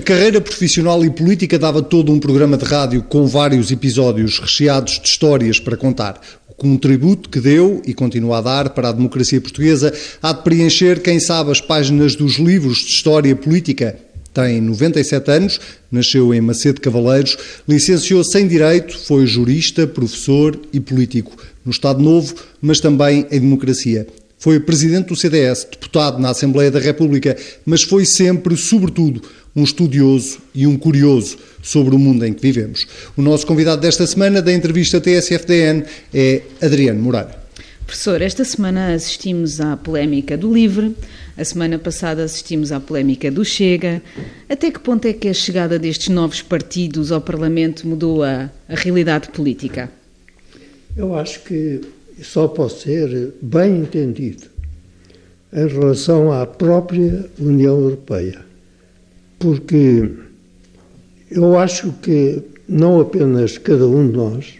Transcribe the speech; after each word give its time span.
A 0.00 0.02
carreira 0.02 0.40
profissional 0.40 1.04
e 1.04 1.10
política 1.10 1.58
dava 1.58 1.82
todo 1.82 2.10
um 2.10 2.18
programa 2.18 2.56
de 2.56 2.64
rádio 2.64 3.02
com 3.02 3.26
vários 3.26 3.70
episódios 3.70 4.38
recheados 4.38 4.98
de 4.98 5.06
histórias 5.06 5.60
para 5.60 5.76
contar. 5.76 6.18
O 6.48 6.54
contributo 6.54 7.28
que 7.28 7.38
deu 7.38 7.82
e 7.86 7.92
continua 7.92 8.38
a 8.38 8.40
dar 8.40 8.70
para 8.70 8.88
a 8.88 8.92
democracia 8.92 9.38
portuguesa 9.42 9.92
há 10.22 10.32
de 10.32 10.42
preencher, 10.42 11.02
quem 11.02 11.20
sabe, 11.20 11.50
as 11.50 11.60
páginas 11.60 12.16
dos 12.16 12.38
livros 12.38 12.78
de 12.78 12.92
história 12.92 13.36
política. 13.36 13.98
Tem 14.32 14.58
97 14.58 15.30
anos, 15.30 15.60
nasceu 15.92 16.32
em 16.32 16.40
Macedo 16.40 16.80
Cavaleiros, 16.80 17.36
licenciou-se 17.68 18.40
em 18.40 18.48
Direito, 18.48 18.98
foi 19.00 19.26
jurista, 19.26 19.86
professor 19.86 20.58
e 20.72 20.80
político 20.80 21.36
no 21.62 21.72
Estado 21.72 22.02
Novo, 22.02 22.34
mas 22.62 22.80
também 22.80 23.26
em 23.30 23.38
democracia. 23.38 24.06
Foi 24.40 24.58
presidente 24.58 25.08
do 25.08 25.16
CDS, 25.16 25.66
deputado 25.70 26.18
na 26.18 26.30
Assembleia 26.30 26.70
da 26.70 26.78
República, 26.78 27.36
mas 27.66 27.82
foi 27.82 28.06
sempre, 28.06 28.56
sobretudo, 28.56 29.20
um 29.54 29.64
estudioso 29.64 30.38
e 30.54 30.66
um 30.66 30.76
curioso 30.76 31.38
sobre 31.62 31.94
o 31.94 31.98
mundo 31.98 32.24
em 32.24 32.32
que 32.32 32.40
vivemos. 32.40 32.86
O 33.16 33.22
nosso 33.22 33.46
convidado 33.46 33.82
desta 33.82 34.06
semana 34.06 34.40
da 34.40 34.52
entrevista 34.52 35.00
TSFDN 35.00 35.84
é 36.14 36.42
Adriano 36.62 37.02
Moreira. 37.02 37.40
Professor, 37.86 38.22
esta 38.22 38.44
semana 38.44 38.94
assistimos 38.94 39.60
à 39.60 39.76
polémica 39.76 40.36
do 40.36 40.52
LIVRE, 40.52 40.94
a 41.36 41.44
semana 41.44 41.76
passada 41.76 42.22
assistimos 42.22 42.70
à 42.70 42.78
polémica 42.78 43.32
do 43.32 43.44
Chega. 43.44 44.00
Até 44.48 44.70
que 44.70 44.78
ponto 44.78 45.08
é 45.08 45.12
que 45.12 45.26
a 45.26 45.34
chegada 45.34 45.76
destes 45.76 46.08
novos 46.08 46.40
partidos 46.40 47.10
ao 47.10 47.20
Parlamento 47.20 47.88
mudou 47.88 48.22
a, 48.22 48.48
a 48.68 48.74
realidade 48.76 49.30
política? 49.30 49.90
Eu 50.96 51.16
acho 51.16 51.40
que 51.40 51.80
só 52.22 52.46
pode 52.46 52.74
ser 52.74 53.32
bem 53.42 53.78
entendido 53.78 54.44
em 55.52 55.66
relação 55.66 56.30
à 56.30 56.46
própria 56.46 57.28
União 57.40 57.76
Europeia. 57.76 58.49
Porque 59.40 60.08
eu 61.30 61.58
acho 61.58 61.92
que 61.94 62.42
não 62.68 63.00
apenas 63.00 63.56
cada 63.56 63.88
um 63.88 64.08
de 64.08 64.16
nós, 64.16 64.54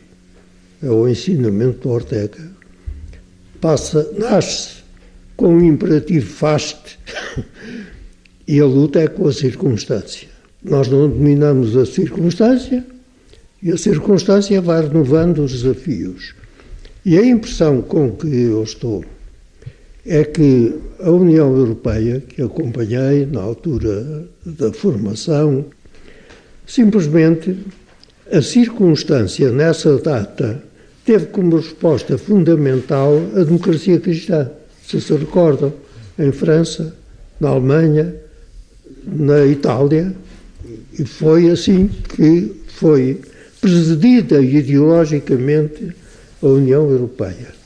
é 0.83 0.89
o 0.89 1.07
ensinamento 1.07 1.81
do 1.81 1.91
Ortega, 1.91 2.51
passa, 3.61 4.11
nasce 4.19 4.79
com 5.37 5.55
um 5.55 5.63
imperativo 5.63 6.27
faste 6.27 6.99
e 8.49 8.59
a 8.59 8.65
luta 8.65 9.01
é 9.01 9.07
com 9.07 9.29
a 9.29 9.33
circunstância. 9.35 10.29
Nós 10.65 10.89
não 10.89 11.11
dominamos 11.11 11.77
a 11.77 11.85
circunstância 11.85 12.83
e 13.63 13.71
a 13.71 13.77
circunstância 13.77 14.63
vai 14.63 14.81
renovando 14.81 15.45
os 15.45 15.53
desafios. 15.53 16.35
E 17.05 17.19
a 17.19 17.25
impressão 17.25 17.83
com 17.83 18.13
que 18.13 18.27
eu 18.27 18.63
estou 18.63 19.05
é 20.07 20.25
que 20.25 20.75
a 21.01 21.11
União 21.11 21.55
Europeia, 21.57 22.21
que 22.21 22.43
acompanhei 22.43 23.27
na 23.27 23.43
altura 23.43 24.25
da 24.45 24.73
formação, 24.73 25.65
simplesmente 26.67 27.57
a 28.33 28.41
circunstância 28.41 29.51
nessa 29.51 29.99
data 29.99 30.63
teve 31.05 31.27
como 31.27 31.57
resposta 31.57 32.17
fundamental 32.17 33.21
a 33.35 33.43
democracia 33.43 33.99
cristã. 33.99 34.51
Se 34.87 35.01
se 35.01 35.13
recordam, 35.15 35.73
em 36.19 36.33
França, 36.33 36.95
na 37.41 37.49
Alemanha, 37.49 38.15
na 39.07 39.47
Itália, 39.47 40.15
e 40.99 41.05
foi 41.05 41.51
assim 41.51 41.89
que 42.17 42.55
foi 42.69 43.21
presidida 43.61 44.41
ideologicamente 44.41 45.93
a 46.43 46.47
União 46.47 46.91
Europeia. 46.91 47.60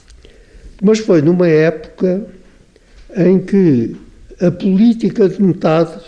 Mas 0.85 0.99
foi 0.99 1.23
numa 1.23 1.49
época 1.49 2.27
em 3.17 3.39
que 3.39 3.97
a 4.39 4.51
política 4.51 5.27
de 5.31 5.43
metades 5.43 6.05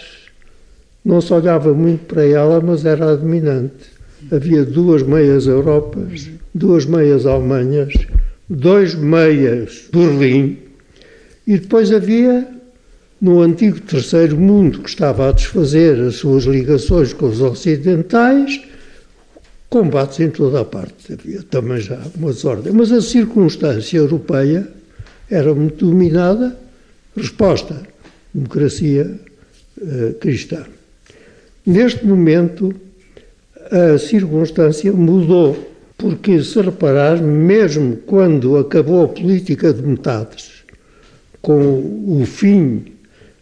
não 1.02 1.18
se 1.22 1.32
olhava 1.32 1.72
muito 1.72 2.04
para 2.04 2.22
ela, 2.26 2.60
mas 2.60 2.84
era 2.84 3.12
a 3.12 3.16
dominante. 3.16 3.72
Havia 4.30 4.66
duas 4.66 5.02
meias 5.02 5.46
Europas, 5.46 6.28
duas 6.54 6.84
meias 6.84 7.24
Alemanhas, 7.24 7.94
dois 8.50 8.94
meias 8.94 9.88
Berlim, 9.90 10.58
e 11.46 11.56
depois 11.56 11.90
havia, 11.90 12.46
no 13.18 13.40
antigo 13.40 13.80
Terceiro 13.80 14.36
Mundo, 14.36 14.80
que 14.80 14.90
estava 14.90 15.30
a 15.30 15.32
desfazer 15.32 15.98
as 16.00 16.16
suas 16.16 16.44
ligações 16.44 17.14
com 17.14 17.28
os 17.28 17.40
ocidentais, 17.40 18.60
combates 19.68 20.20
em 20.20 20.30
toda 20.30 20.60
a 20.60 20.64
parte. 20.64 21.12
Havia 21.12 21.42
também 21.42 21.80
já 21.80 22.00
uma 22.16 22.32
desordem. 22.32 22.72
Mas 22.72 22.92
a 22.92 23.00
circunstância 23.00 23.98
europeia 23.98 24.68
era 25.30 25.54
muito 25.54 25.86
dominada. 25.86 26.56
Resposta: 27.16 27.82
democracia 28.32 29.18
uh, 29.80 30.14
cristã. 30.14 30.64
Neste 31.64 32.06
momento, 32.06 32.74
a 33.70 33.98
circunstância 33.98 34.92
mudou, 34.92 35.56
porque, 35.98 36.42
se 36.42 36.60
reparar, 36.60 37.20
mesmo 37.20 37.96
quando 38.06 38.56
acabou 38.56 39.04
a 39.04 39.08
política 39.08 39.72
de 39.72 39.82
metades, 39.82 40.64
com 41.42 42.20
o 42.20 42.24
fim 42.24 42.84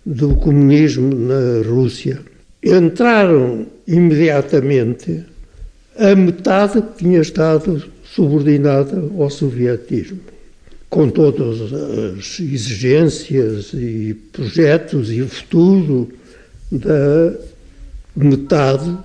do 0.07 0.37
comunismo 0.37 1.15
na 1.15 1.69
Rússia, 1.69 2.21
entraram 2.63 3.67
imediatamente 3.87 5.25
a 5.97 6.15
metade 6.15 6.83
tinha 6.97 7.21
estado 7.21 7.83
subordinada 8.05 8.97
ao 9.19 9.31
sovietismo, 9.31 10.21
com 10.91 11.09
todas 11.09 11.73
as 11.73 12.41
exigências 12.41 13.73
e 13.73 14.15
projetos 14.33 15.11
e 15.11 15.23
o 15.23 15.29
futuro 15.29 16.09
da 16.71 17.35
metade 18.17 18.97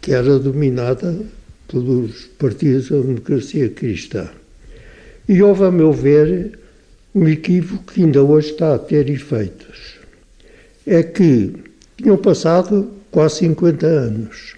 que 0.00 0.12
era 0.12 0.38
dominada 0.38 1.18
pelos 1.68 2.26
partidos 2.38 2.90
da 2.90 2.98
democracia 2.98 3.68
cristã. 3.68 4.28
E 5.28 5.42
houve, 5.42 5.64
a 5.64 5.70
meu 5.70 5.92
ver, 5.92 6.58
um 7.14 7.26
equívoco 7.26 7.92
que 7.92 8.04
ainda 8.04 8.22
hoje 8.22 8.52
está 8.52 8.74
a 8.74 8.78
ter 8.78 9.10
efeitos. 9.10 9.96
É 10.86 11.02
que 11.02 11.52
tinham 11.96 12.16
passado 12.16 12.88
quase 13.10 13.38
50 13.38 13.86
anos. 13.86 14.54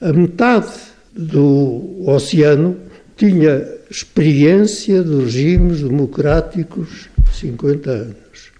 A 0.00 0.12
metade 0.12 0.91
do 1.14 2.04
oceano 2.08 2.76
tinha 3.16 3.66
experiência 3.90 5.02
de 5.02 5.16
regimes 5.24 5.82
democráticos 5.82 7.08
50 7.32 7.90
anos. 7.90 8.52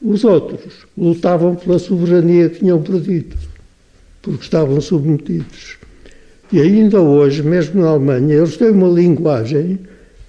Os 0.00 0.24
outros 0.24 0.86
lutavam 0.98 1.54
pela 1.54 1.78
soberania 1.78 2.48
que 2.48 2.58
tinham 2.58 2.82
perdido, 2.82 3.36
porque 4.20 4.42
estavam 4.42 4.80
submetidos. 4.80 5.78
E 6.52 6.60
ainda 6.60 7.00
hoje, 7.00 7.42
mesmo 7.42 7.80
na 7.80 7.90
Alemanha, 7.90 8.34
eles 8.34 8.56
têm 8.56 8.70
uma 8.70 8.88
linguagem 8.88 9.78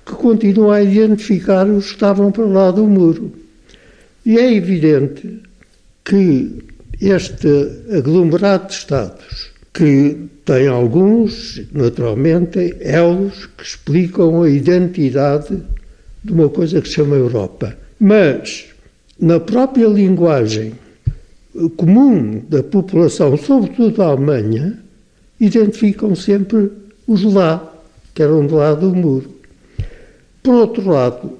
que 0.06 0.14
continua 0.14 0.76
a 0.76 0.84
identificar 0.84 1.68
os 1.68 1.88
que 1.88 1.94
estavam 1.94 2.32
para 2.32 2.46
lá 2.46 2.72
do 2.72 2.86
muro. 2.86 3.34
E 4.26 4.38
é 4.38 4.54
evidente 4.54 5.42
que 6.06 6.64
este 7.02 7.48
aglomerado 7.92 8.68
de 8.68 8.74
Estados 8.74 9.53
que 9.74 10.30
tem 10.46 10.68
alguns, 10.68 11.62
naturalmente, 11.72 12.76
elos 12.80 13.48
que 13.58 13.64
explicam 13.64 14.44
a 14.44 14.50
identidade 14.50 15.58
de 16.24 16.32
uma 16.32 16.48
coisa 16.50 16.82
que 16.82 16.88
se 16.88 16.96
chama 16.96 17.16
Europa. 17.16 17.76
Mas, 18.00 18.66
na 19.20 19.40
própria 19.40 19.88
linguagem 19.88 20.74
comum 21.76 22.42
da 22.50 22.62
população, 22.64 23.38
sobretudo 23.38 23.98
da 23.98 24.06
Alemanha, 24.06 24.80
identificam 25.40 26.16
sempre 26.16 26.72
os 27.08 27.24
lá, 27.24 27.72
que 28.14 28.22
eram 28.22 28.46
do 28.46 28.56
lado 28.56 28.90
do 28.90 28.96
muro. 28.96 29.34
Por 30.42 30.56
outro 30.56 30.90
lado, 30.90 31.38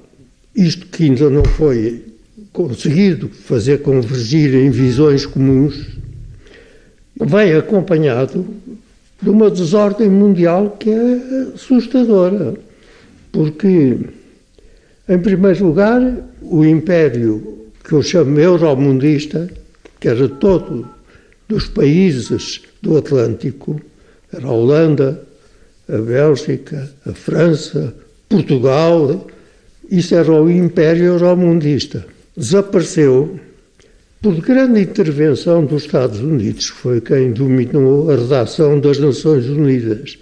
isto 0.54 0.86
que 0.86 1.04
ainda 1.04 1.30
não 1.30 1.44
foi 1.44 2.04
conseguido 2.52 3.28
fazer 3.28 3.82
convergir 3.82 4.54
em 4.54 4.70
visões 4.70 5.26
comuns, 5.26 5.93
vem 7.20 7.54
acompanhado 7.54 8.46
de 9.20 9.30
uma 9.30 9.50
desordem 9.50 10.08
mundial 10.08 10.76
que 10.78 10.90
é 10.90 11.52
assustadora. 11.54 12.54
Porque, 13.32 13.98
em 15.08 15.18
primeiro 15.18 15.66
lugar, 15.66 16.00
o 16.42 16.64
império 16.64 17.70
que 17.82 17.92
eu 17.92 18.02
chamo 18.02 18.38
euromundista, 18.38 19.48
que 20.00 20.08
era 20.08 20.28
todo 20.28 20.88
dos 21.48 21.66
países 21.68 22.62
do 22.80 22.96
Atlântico, 22.96 23.80
era 24.32 24.46
a 24.46 24.52
Holanda, 24.52 25.22
a 25.88 25.98
Bélgica, 25.98 26.90
a 27.06 27.12
França, 27.12 27.94
Portugal, 28.28 29.26
isso 29.90 30.14
era 30.14 30.32
o 30.32 30.50
império 30.50 31.04
euromundista. 31.04 32.06
Desapareceu 32.36 33.38
por 34.24 34.40
grande 34.40 34.80
intervenção 34.80 35.66
dos 35.66 35.84
Estados 35.84 36.18
Unidos, 36.18 36.70
que 36.70 36.76
foi 36.78 36.98
quem 37.02 37.30
dominou 37.30 38.10
a 38.10 38.16
redação 38.16 38.80
das 38.80 38.98
Nações 38.98 39.44
Unidas. 39.44 40.18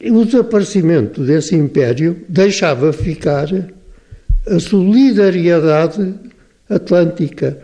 E 0.00 0.10
o 0.10 0.24
desaparecimento 0.24 1.22
desse 1.22 1.54
império 1.54 2.16
deixava 2.28 2.92
ficar 2.92 3.46
a 4.44 4.58
solidariedade 4.58 6.12
atlântica, 6.68 7.56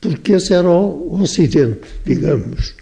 porque 0.00 0.34
esse 0.34 0.54
era 0.54 0.70
o 0.70 1.20
Ocidente, 1.20 1.88
digamos. 2.04 2.76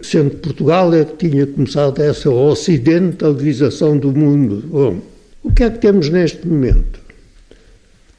Sendo 0.00 0.36
Portugal 0.36 0.94
é 0.94 1.04
que 1.04 1.28
tinha 1.28 1.46
começado 1.46 2.00
essa 2.00 2.30
ocidentalização 2.30 3.98
do 3.98 4.12
mundo. 4.12 4.64
Bom, 4.66 5.02
o 5.44 5.52
que 5.52 5.62
é 5.62 5.68
que 5.68 5.78
temos 5.78 6.08
neste 6.08 6.48
momento? 6.48 7.01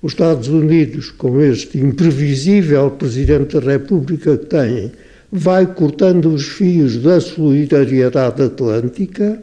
Os 0.03 0.11
Estados 0.11 0.49
Unidos, 0.49 1.11
com 1.11 1.39
este 1.39 1.77
imprevisível 1.77 2.91
Presidente 2.91 3.57
da 3.57 3.71
República 3.71 4.37
que 4.37 4.45
têm, 4.47 4.91
vai 5.31 5.65
cortando 5.65 6.25
os 6.25 6.45
fios 6.45 6.97
da 6.97 7.21
solidariedade 7.21 8.43
atlântica. 8.43 9.41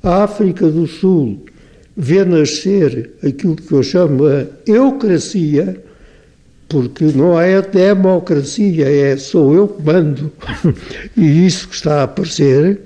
A 0.00 0.22
África 0.22 0.68
do 0.68 0.86
Sul 0.86 1.44
vê 1.96 2.24
nascer 2.24 3.10
aquilo 3.20 3.56
que 3.56 3.72
eu 3.72 3.82
chamo 3.82 4.26
a 4.26 4.46
eucracia, 4.64 5.82
porque 6.68 7.06
não 7.06 7.38
é 7.40 7.60
democracia, 7.60 8.88
é 8.88 9.16
sou 9.16 9.52
eu 9.56 9.66
que 9.66 9.82
mando. 9.82 10.32
e 11.18 11.46
isso 11.46 11.66
que 11.66 11.74
está 11.74 12.02
a 12.02 12.04
aparecer, 12.04 12.80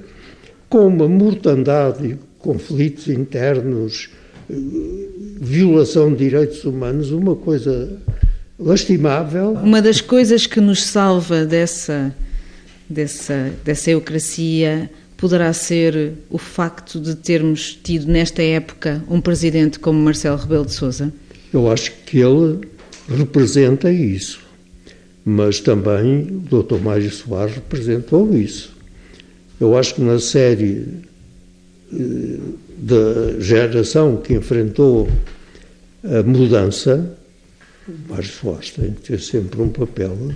com 0.70 0.86
uma 0.86 1.06
mortandade, 1.06 2.16
conflitos 2.38 3.08
internos, 3.08 4.08
violação 4.48 6.10
de 6.12 6.18
direitos 6.18 6.64
humanos, 6.64 7.10
uma 7.10 7.36
coisa 7.36 7.98
lastimável. 8.58 9.52
Uma 9.52 9.82
das 9.82 10.00
coisas 10.00 10.46
que 10.46 10.60
nos 10.60 10.84
salva 10.84 11.44
dessa, 11.44 12.14
dessa, 12.88 13.52
dessa 13.64 13.90
eucracia 13.90 14.90
poderá 15.16 15.52
ser 15.52 16.12
o 16.28 16.38
facto 16.38 17.00
de 17.00 17.14
termos 17.14 17.78
tido 17.82 18.06
nesta 18.06 18.42
época 18.42 19.02
um 19.08 19.20
presidente 19.20 19.78
como 19.78 19.98
Marcelo 19.98 20.36
Rebelo 20.36 20.66
de 20.66 20.74
Sousa? 20.74 21.12
Eu 21.52 21.70
acho 21.70 21.92
que 22.04 22.18
ele 22.18 22.60
representa 23.08 23.90
isso, 23.90 24.40
mas 25.24 25.60
também 25.60 26.42
o 26.50 26.62
Dr. 26.62 26.78
Mário 26.82 27.10
Soares 27.10 27.54
representou 27.54 28.36
isso. 28.36 28.74
Eu 29.60 29.76
acho 29.76 29.94
que 29.94 30.02
na 30.02 30.18
série 30.18 30.84
eh, 31.92 32.38
da 32.84 33.40
geração 33.40 34.18
que 34.18 34.34
enfrentou 34.34 35.08
a 36.04 36.22
mudança, 36.22 37.16
o 37.88 38.12
Mário 38.12 38.28
Soares 38.28 38.72
tem 38.72 38.92
que 38.92 39.00
ter 39.00 39.20
sempre 39.20 39.62
um 39.62 39.70
papel 39.70 40.32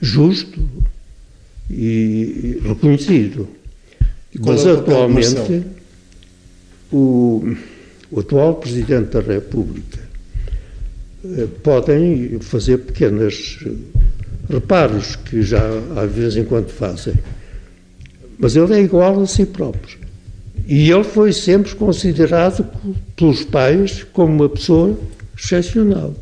justo 0.00 0.60
e 1.68 2.60
reconhecido. 2.62 3.48
E 4.32 4.38
Mas 4.38 4.64
é 4.64 4.72
atualmente 4.72 5.64
o, 6.92 7.56
o 8.12 8.20
atual 8.20 8.54
Presidente 8.56 9.10
da 9.10 9.20
República 9.20 9.98
eh, 11.24 11.48
podem 11.64 12.38
fazer 12.38 12.78
pequenos 12.78 13.58
reparos 14.48 15.16
que 15.16 15.42
já 15.42 15.64
às 15.96 16.12
vezes 16.12 16.36
em 16.36 16.44
quando 16.44 16.68
fazem. 16.68 17.14
Mas 18.38 18.54
ele 18.54 18.72
é 18.74 18.82
igual 18.82 19.20
a 19.20 19.26
si 19.26 19.46
próprio. 19.46 20.05
E 20.66 20.90
ele 20.90 21.04
foi 21.04 21.32
sempre 21.32 21.74
considerado 21.76 22.66
pelos 23.14 23.44
pais 23.44 24.04
como 24.12 24.32
uma 24.32 24.48
pessoa 24.48 24.98
excepcional. 25.38 26.12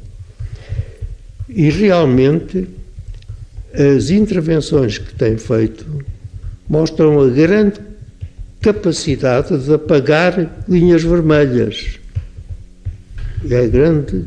E 1.49 1.71
realmente 1.71 2.69
as 3.73 4.11
intervenções 4.11 4.99
que 4.99 5.15
tem 5.15 5.39
feito 5.39 5.87
mostram 6.69 7.21
a 7.21 7.29
grande 7.29 7.81
capacidade 8.61 9.57
de 9.59 9.73
apagar 9.73 10.65
linhas 10.69 11.03
vermelhas. 11.03 11.99
É 13.49 13.67
grande 13.67 14.25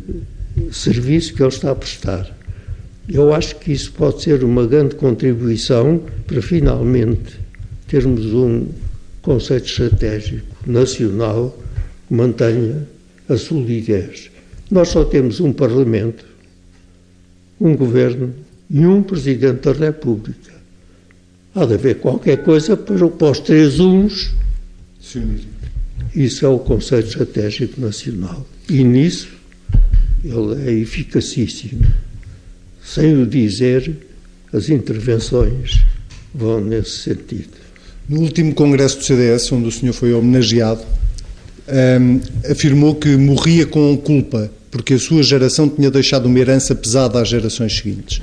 serviço 0.71 1.33
que 1.33 1.41
ele 1.41 1.49
está 1.49 1.71
a 1.71 1.75
prestar. 1.75 2.27
Eu 3.07 3.33
acho 3.33 3.55
que 3.57 3.71
isso 3.71 3.91
pode 3.93 4.21
ser 4.21 4.43
uma 4.43 4.65
grande 4.65 4.95
contribuição 4.95 6.01
para 6.25 6.41
finalmente 6.41 7.39
termos 7.87 8.25
um 8.33 8.67
conceito 9.27 9.65
estratégico 9.65 10.47
nacional 10.65 11.53
que 12.07 12.13
mantenha 12.13 12.88
a 13.27 13.35
solidez. 13.35 14.31
Nós 14.71 14.88
só 14.88 15.03
temos 15.03 15.41
um 15.41 15.51
Parlamento, 15.51 16.25
um 17.59 17.75
Governo 17.75 18.33
e 18.69 18.85
um 18.85 19.03
Presidente 19.03 19.63
da 19.63 19.74
República. 19.74 20.53
Há 21.53 21.65
de 21.65 21.74
haver 21.74 21.95
qualquer 21.95 22.41
coisa 22.41 22.77
para, 22.77 23.06
para 23.06 23.31
os 23.31 23.39
três 23.41 23.81
uns 23.81 24.33
se 25.01 25.18
unirem. 25.18 25.57
Isso 26.15 26.45
é 26.45 26.50
o 26.50 26.59
conceito 26.59 27.09
estratégico 27.09 27.81
nacional. 27.81 28.47
E 28.69 28.81
nisso 28.81 29.27
ele 30.23 30.69
é 30.69 30.71
eficacíssimo. 30.71 31.85
Sem 32.81 33.21
o 33.21 33.27
dizer, 33.27 33.94
as 34.53 34.69
intervenções 34.69 35.83
vão 36.33 36.62
nesse 36.62 37.00
sentido. 37.00 37.66
No 38.09 38.21
último 38.21 38.54
congresso 38.54 39.00
do 39.00 39.04
CDS, 39.04 39.51
onde 39.51 39.68
o 39.68 39.71
senhor 39.71 39.94
foi 39.94 40.13
homenageado, 40.13 40.81
um, 41.68 42.21
afirmou 42.50 42.95
que 42.95 43.15
morria 43.18 43.65
com 43.65 43.98
culpa, 43.98 44.50
porque 44.71 44.94
a 44.94 45.00
sua 45.00 45.21
geração 45.21 45.68
tinha 45.68 45.92
deixado 45.92 46.27
uma 46.27 46.39
herança 46.39 46.74
pesada 46.74 47.21
às 47.21 47.27
gerações 47.27 47.77
seguintes. 47.77 48.21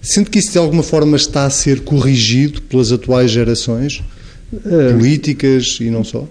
Sente 0.00 0.30
que 0.30 0.38
isso 0.38 0.52
de 0.52 0.58
alguma 0.58 0.84
forma 0.84 1.16
está 1.16 1.44
a 1.44 1.50
ser 1.50 1.80
corrigido 1.80 2.62
pelas 2.62 2.92
atuais 2.92 3.30
gerações, 3.30 4.02
políticas 4.92 5.78
e 5.80 5.90
não 5.90 6.04
só? 6.04 6.26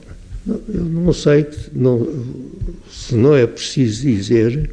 Eu 0.47 0.85
não 0.85 1.11
sei 1.11 1.45
não, 1.73 2.07
se 2.89 3.13
não 3.15 3.35
é 3.35 3.45
preciso 3.45 4.03
dizer 4.03 4.71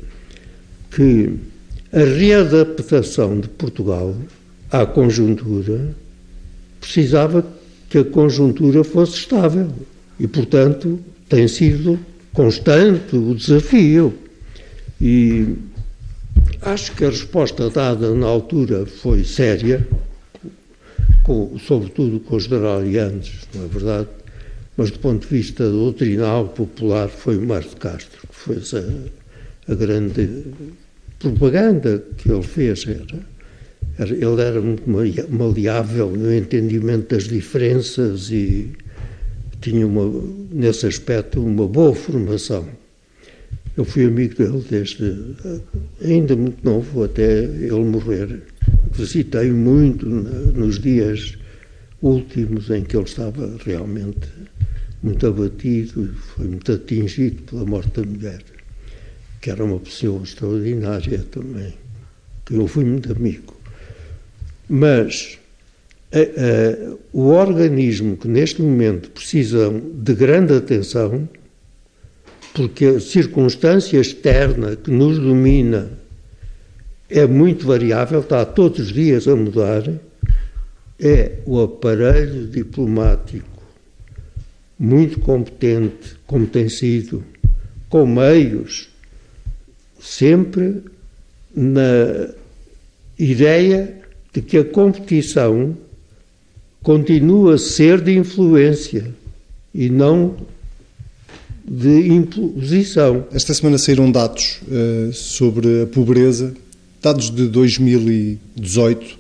que 0.91 1.31
a 1.93 1.99
readaptação 1.99 3.41
de 3.41 3.49
Portugal 3.49 4.15
à 4.71 4.87
conjuntura 4.87 5.95
precisava 6.81 7.45
que 7.95 7.99
a 7.99 8.05
conjuntura 8.05 8.83
fosse 8.83 9.19
estável. 9.19 9.71
E, 10.19 10.27
portanto, 10.27 10.99
tem 11.29 11.47
sido 11.47 11.97
constante 12.33 13.15
o 13.15 13.37
desafio. 13.37 14.13
E 15.01 15.55
acho 16.61 16.91
que 16.97 17.05
a 17.05 17.11
resposta 17.11 17.71
dada 17.71 18.13
na 18.13 18.27
altura 18.27 18.85
foi 18.85 19.23
séria, 19.23 19.87
com, 21.23 21.57
sobretudo 21.57 22.19
com 22.19 22.35
os 22.35 22.45
generalianos, 22.45 23.31
não 23.55 23.65
é 23.65 23.69
verdade? 23.69 24.09
Mas 24.77 24.91
do 24.91 24.99
ponto 24.99 25.29
de 25.29 25.33
vista 25.33 25.71
doutrinal, 25.71 26.49
popular, 26.49 27.09
foi 27.09 27.37
o 27.37 27.47
Mário 27.47 27.69
de 27.69 27.77
Castro, 27.77 28.27
que 28.27 28.35
foi 28.35 28.57
a, 28.57 29.73
a 29.73 29.75
grande 29.77 30.47
propaganda 31.21 32.03
que 32.17 32.29
ele 32.29 32.43
fez. 32.43 32.85
Era 32.89 33.21
ele 33.99 34.41
era 34.41 34.61
muito 34.61 34.83
maleável 35.31 36.11
no 36.11 36.35
entendimento 36.35 37.15
das 37.15 37.25
diferenças 37.25 38.31
e 38.31 38.71
tinha, 39.61 39.87
uma, 39.87 40.11
nesse 40.51 40.87
aspecto, 40.87 41.45
uma 41.45 41.67
boa 41.67 41.95
formação. 41.95 42.69
Eu 43.77 43.85
fui 43.85 44.05
amigo 44.05 44.35
dele 44.37 44.65
desde 44.69 45.35
ainda 46.03 46.37
muito 46.37 46.65
novo, 46.65 47.05
até 47.05 47.45
ele 47.45 47.73
morrer. 47.73 48.43
Visitei 48.93 49.51
muito 49.51 50.07
nos 50.07 50.79
dias 50.79 51.37
últimos 52.01 52.71
em 52.71 52.85
que 52.85 52.97
ele 52.97 53.05
estava 53.05 53.57
realmente 53.65 54.29
muito 55.05 55.27
abatido 55.27 56.15
foi 56.15 56.47
muito 56.47 56.73
atingido 56.73 57.43
pela 57.43 57.67
morte 57.67 58.01
da 58.01 58.07
mulher, 58.09 58.43
que 59.43 59.51
era 59.51 59.63
uma 59.63 59.79
pessoa 59.79 60.23
extraordinária 60.23 61.19
também, 61.31 61.75
que 62.47 62.55
eu 62.55 62.67
fui 62.67 62.87
muito 62.87 63.13
amigo. 63.13 63.54
Mas 64.69 65.39
o 67.13 67.29
organismo 67.29 68.17
que 68.17 68.29
neste 68.29 68.63
momento 68.63 69.11
precisa 69.11 69.71
de 69.71 70.15
grande 70.15 70.55
atenção, 70.55 71.29
porque 72.55 72.87
a 72.87 73.01
circunstância 73.01 73.99
externa 73.99 74.77
que 74.77 74.91
nos 74.91 75.19
domina 75.19 75.91
é 77.11 77.27
muito 77.27 77.67
variável, 77.67 78.21
está 78.21 78.45
todos 78.45 78.79
os 78.79 78.93
dias 78.93 79.27
a 79.27 79.35
mudar, 79.35 79.83
é 81.01 81.33
o 81.45 81.61
aparelho 81.61 82.47
diplomático 82.47 83.55
muito 84.79 85.19
competente, 85.21 86.17
como 86.27 86.47
tem 86.47 86.69
sido, 86.69 87.25
com 87.89 88.07
meios, 88.07 88.89
sempre 90.01 90.83
na 91.55 92.29
ideia 93.19 94.04
de 94.35 94.43
que 94.43 94.59
a 94.59 94.65
competição 94.65 95.77
continua 96.83 97.55
a 97.55 97.59
ser 97.59 98.01
de 98.01 98.19
influência 98.19 99.15
e 99.73 99.89
não 99.89 100.37
de 101.67 102.09
imposição. 102.09 103.27
Esta 103.33 103.55
semana 103.55 103.79
saíram 103.79 104.11
dados 104.11 104.61
uh, 104.69 105.13
sobre 105.13 105.83
a 105.83 105.87
pobreza, 105.87 106.53
dados 107.01 107.31
de 107.31 107.47
2018, 107.47 109.19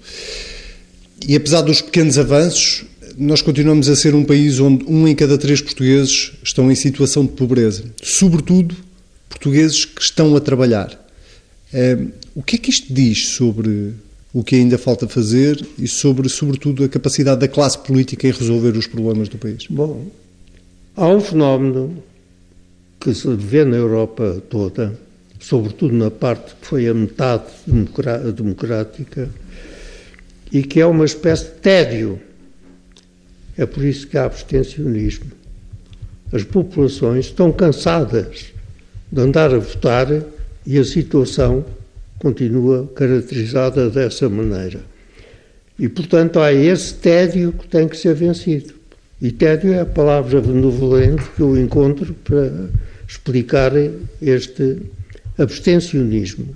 e 1.26 1.37
apesar 1.37 1.62
dos 1.62 1.80
pequenos 1.80 2.18
avanços, 2.18 2.85
nós 3.16 3.40
continuamos 3.40 3.88
a 3.88 3.97
ser 3.97 4.14
um 4.14 4.25
país 4.25 4.59
onde 4.59 4.85
um 4.85 5.06
em 5.06 5.14
cada 5.14 5.38
três 5.38 5.62
portugueses 5.62 6.33
estão 6.42 6.71
em 6.71 6.75
situação 6.75 7.25
de 7.25 7.33
pobreza, 7.33 7.85
sobretudo 8.02 8.75
portugueses 9.28 9.85
que 9.85 10.02
estão 10.02 10.35
a 10.37 10.40
trabalhar. 10.40 10.92
Uh, 11.73 12.11
o 12.35 12.42
que 12.42 12.56
é 12.56 12.59
que 12.59 12.71
isto 12.71 12.92
diz 12.92 13.28
sobre 13.28 13.94
o 14.35 14.43
que 14.43 14.57
ainda 14.57 14.76
falta 14.76 15.07
fazer 15.07 15.64
e 15.79 15.87
sobre, 15.87 16.29
sobretudo, 16.29 16.83
a 16.83 16.88
capacidade 16.88 17.41
da 17.41 17.47
classe 17.47 17.79
política 17.79 18.26
em 18.26 18.33
resolver 18.33 18.76
os 18.76 18.88
problemas 18.88 19.29
do 19.29 19.38
país? 19.38 19.64
Bom, 19.71 20.09
há 20.97 21.07
um 21.07 21.21
fenómeno 21.21 22.03
que 22.99 23.14
se 23.14 23.33
vê 23.37 23.64
na 23.64 23.76
Europa 23.76 24.43
toda, 24.50 24.99
sobretudo 25.38 25.95
na 25.95 26.11
parte 26.11 26.57
que 26.57 26.67
foi 26.67 26.88
a 26.88 26.93
metade 26.93 27.45
democrática, 28.35 29.31
e 30.50 30.64
que 30.64 30.81
é 30.81 30.87
uma 30.87 31.05
espécie 31.05 31.45
de 31.45 31.50
tédio. 31.53 32.21
É 33.57 33.64
por 33.64 33.85
isso 33.85 34.09
que 34.09 34.19
há 34.19 34.25
abstencionismo. 34.25 35.31
As 36.33 36.43
populações 36.43 37.26
estão 37.26 37.53
cansadas 37.53 38.47
de 39.12 39.21
andar 39.21 39.55
a 39.55 39.59
votar 39.59 40.09
e 40.67 40.76
a 40.76 40.85
situação 40.85 41.64
continua 42.25 42.90
caracterizada 42.95 43.90
dessa 43.90 44.31
maneira. 44.31 44.81
E, 45.78 45.90
portanto, 45.90 46.40
há 46.40 46.54
esse 46.54 46.95
tédio 46.95 47.52
que 47.52 47.69
tem 47.69 47.87
que 47.87 47.99
ser 47.99 48.14
vencido. 48.14 48.73
E 49.21 49.31
tédio 49.31 49.75
é 49.75 49.81
a 49.81 49.87
palavra 49.87 50.40
benevolente 50.40 51.23
que 51.37 51.43
eu 51.43 51.54
encontro 51.59 52.14
para 52.25 52.71
explicar 53.07 53.73
este 54.23 54.78
abstencionismo. 55.37 56.49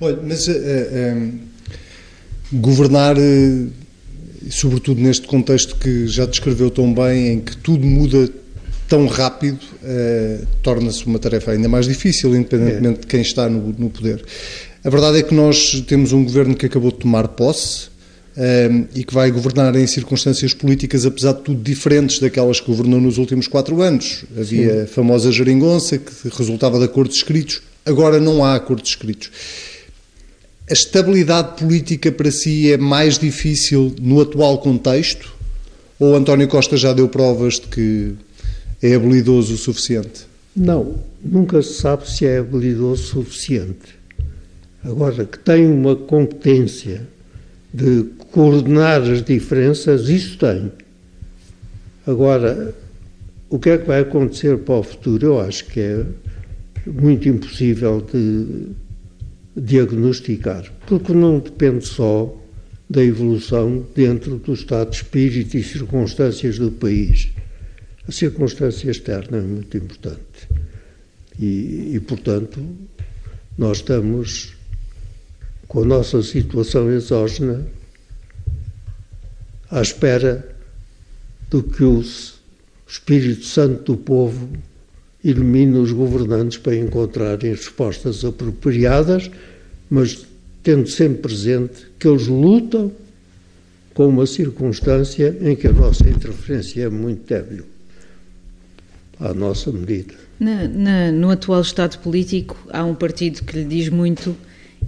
Olha, 0.00 0.18
mas 0.20 0.48
uh, 0.48 0.52
uh, 0.52 1.32
governar, 2.52 3.16
uh, 3.16 3.70
sobretudo 4.50 5.00
neste 5.00 5.28
contexto 5.28 5.76
que 5.76 6.08
já 6.08 6.26
descreveu 6.26 6.68
tão 6.68 6.92
bem, 6.92 7.34
em 7.34 7.40
que 7.40 7.56
tudo 7.56 7.86
muda 7.86 8.28
tão 8.88 9.06
rápido, 9.08 9.58
torna-se 10.62 11.04
uma 11.06 11.18
tarefa 11.18 11.50
ainda 11.50 11.68
mais 11.68 11.86
difícil, 11.86 12.36
independentemente 12.36 12.98
é. 12.98 13.00
de 13.00 13.06
quem 13.08 13.20
está 13.20 13.48
no, 13.48 13.74
no 13.76 13.90
poder. 13.90 14.24
A 14.86 14.88
verdade 14.88 15.18
é 15.18 15.22
que 15.24 15.34
nós 15.34 15.82
temos 15.88 16.12
um 16.12 16.22
governo 16.22 16.54
que 16.54 16.64
acabou 16.64 16.92
de 16.92 16.98
tomar 16.98 17.26
posse 17.26 17.88
um, 18.36 18.40
ehm, 18.40 18.84
e 18.94 19.02
que 19.02 19.12
vai 19.12 19.32
governar 19.32 19.74
em 19.74 19.84
circunstâncias 19.84 20.54
políticas, 20.54 21.04
apesar 21.04 21.32
de 21.32 21.40
tudo, 21.40 21.60
diferentes 21.60 22.20
daquelas 22.20 22.60
que 22.60 22.68
governou 22.68 23.00
nos 23.00 23.18
últimos 23.18 23.48
quatro 23.48 23.82
anos. 23.82 24.24
Havia 24.38 24.72
Sim. 24.72 24.80
a 24.82 24.86
famosa 24.86 25.32
geringonça, 25.32 25.98
que 25.98 26.28
resultava 26.28 26.78
de 26.78 26.84
acordos 26.84 27.16
escritos. 27.16 27.62
Agora 27.84 28.20
não 28.20 28.44
há 28.44 28.54
acordos 28.54 28.90
escritos. 28.90 29.28
A 30.70 30.72
estabilidade 30.72 31.60
política 31.60 32.12
para 32.12 32.30
si 32.30 32.70
é 32.70 32.76
mais 32.76 33.18
difícil 33.18 33.92
no 34.00 34.20
atual 34.20 34.58
contexto? 34.58 35.34
Ou 35.98 36.14
António 36.14 36.46
Costa 36.46 36.76
já 36.76 36.92
deu 36.92 37.08
provas 37.08 37.54
de 37.54 37.66
que 37.66 38.14
é 38.80 38.94
habilidoso 38.94 39.54
o 39.54 39.58
suficiente? 39.58 40.28
Não, 40.54 40.94
nunca 41.20 41.60
se 41.60 41.74
sabe 41.74 42.08
se 42.08 42.24
é 42.24 42.38
habilidoso 42.38 43.02
o 43.02 43.24
suficiente. 43.24 43.96
Agora, 44.86 45.24
que 45.24 45.38
tem 45.40 45.66
uma 45.66 45.96
competência 45.96 47.08
de 47.74 48.04
coordenar 48.30 49.02
as 49.02 49.20
diferenças, 49.20 50.08
isso 50.08 50.38
tem. 50.38 50.70
Agora, 52.06 52.72
o 53.50 53.58
que 53.58 53.70
é 53.70 53.78
que 53.78 53.86
vai 53.86 54.02
acontecer 54.02 54.58
para 54.58 54.76
o 54.76 54.82
futuro? 54.84 55.26
Eu 55.26 55.40
acho 55.40 55.64
que 55.66 55.80
é 55.80 56.06
muito 56.86 57.28
impossível 57.28 58.00
de 58.00 58.68
diagnosticar, 59.56 60.72
porque 60.86 61.12
não 61.12 61.40
depende 61.40 61.84
só 61.84 62.32
da 62.88 63.02
evolução 63.02 63.84
dentro 63.92 64.36
do 64.36 64.54
estado 64.54 64.90
de 64.90 64.96
espírito 64.98 65.56
e 65.56 65.64
circunstâncias 65.64 66.60
do 66.60 66.70
país. 66.70 67.32
A 68.06 68.12
circunstância 68.12 68.88
externa 68.88 69.38
é 69.38 69.40
muito 69.40 69.76
importante. 69.76 70.48
E, 71.40 71.90
e 71.94 72.00
portanto, 72.06 72.64
nós 73.58 73.78
estamos 73.78 74.55
com 75.68 75.82
a 75.82 75.84
nossa 75.84 76.22
situação 76.22 76.90
exógena, 76.90 77.66
à 79.70 79.80
espera 79.80 80.46
do 81.50 81.62
que 81.62 81.82
o 81.82 82.02
Espírito 82.86 83.44
Santo 83.44 83.92
do 83.92 83.96
povo 83.96 84.48
ilumine 85.22 85.78
os 85.78 85.90
governantes 85.90 86.58
para 86.58 86.76
encontrarem 86.76 87.50
respostas 87.50 88.24
apropriadas, 88.24 89.30
mas 89.90 90.24
tendo 90.62 90.88
sempre 90.88 91.22
presente 91.22 91.86
que 91.98 92.06
eles 92.06 92.28
lutam 92.28 92.92
com 93.92 94.08
uma 94.08 94.26
circunstância 94.26 95.36
em 95.40 95.56
que 95.56 95.66
a 95.66 95.72
nossa 95.72 96.08
interferência 96.08 96.82
é 96.82 96.88
muito 96.88 97.26
débil, 97.26 97.64
à 99.18 99.32
nossa 99.32 99.72
medida. 99.72 100.14
Na, 100.38 100.68
na, 100.68 101.10
no 101.10 101.30
atual 101.30 101.62
estado 101.62 101.98
político, 101.98 102.56
há 102.70 102.84
um 102.84 102.94
partido 102.94 103.42
que 103.42 103.58
lhe 103.58 103.64
diz 103.64 103.88
muito 103.88 104.36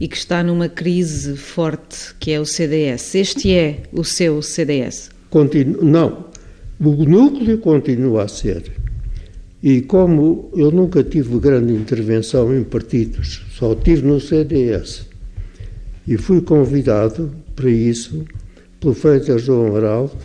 e 0.00 0.06
que 0.06 0.16
está 0.16 0.42
numa 0.42 0.68
crise 0.68 1.36
forte, 1.36 2.14
que 2.18 2.30
é 2.30 2.40
o 2.40 2.44
CDS. 2.44 3.14
Este 3.14 3.52
é 3.52 3.82
o 3.92 4.04
seu 4.04 4.40
CDS? 4.42 5.10
Continu 5.30 5.82
não. 5.82 6.26
O 6.80 7.04
núcleo 7.04 7.58
continua 7.58 8.24
a 8.24 8.28
ser. 8.28 8.70
E 9.62 9.80
como 9.80 10.50
eu 10.54 10.70
nunca 10.70 11.02
tive 11.02 11.36
grande 11.40 11.72
intervenção 11.72 12.56
em 12.56 12.62
partidos, 12.62 13.44
só 13.50 13.74
tive 13.74 14.02
no 14.06 14.20
CDS, 14.20 15.04
e 16.06 16.16
fui 16.16 16.40
convidado 16.40 17.32
para 17.56 17.68
isso 17.68 18.24
pelo 18.78 18.94
Freitas 18.94 19.42
João 19.42 19.66
Amaral, 19.66 20.16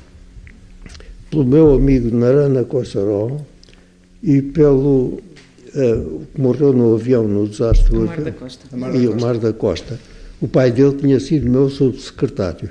pelo 1.32 1.44
meu 1.44 1.74
amigo 1.74 2.16
Narana 2.16 2.64
Cossarol 2.64 3.44
e 4.22 4.40
pelo 4.42 5.20
uh, 5.76 6.22
morreu 6.38 6.74
no 6.74 6.96
avião 6.96 7.28
no 7.28 7.48
desastre 7.48 7.96
o 7.96 8.06
Mar 8.06 8.22
da 8.22 8.32
Costa. 8.32 8.68
e 8.94 9.08
o 9.08 9.20
Mar 9.20 9.38
da 9.38 9.54
Costa. 9.54 10.00
O 10.42 10.48
pai 10.48 10.72
dele 10.72 10.96
tinha 10.98 11.20
sido 11.20 11.50
meu 11.50 11.70
subsecretário. 11.70 12.70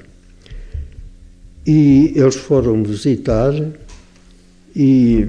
E 1.67 2.13
eles 2.17 2.35
foram 2.35 2.83
visitar 2.83 3.55
e 4.75 5.29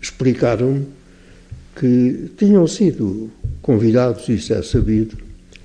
explicaram 0.00 0.84
que 1.78 2.30
tinham 2.36 2.66
sido 2.66 3.30
convidados, 3.62 4.28
isso 4.28 4.52
é 4.52 4.62
sabido, 4.62 5.16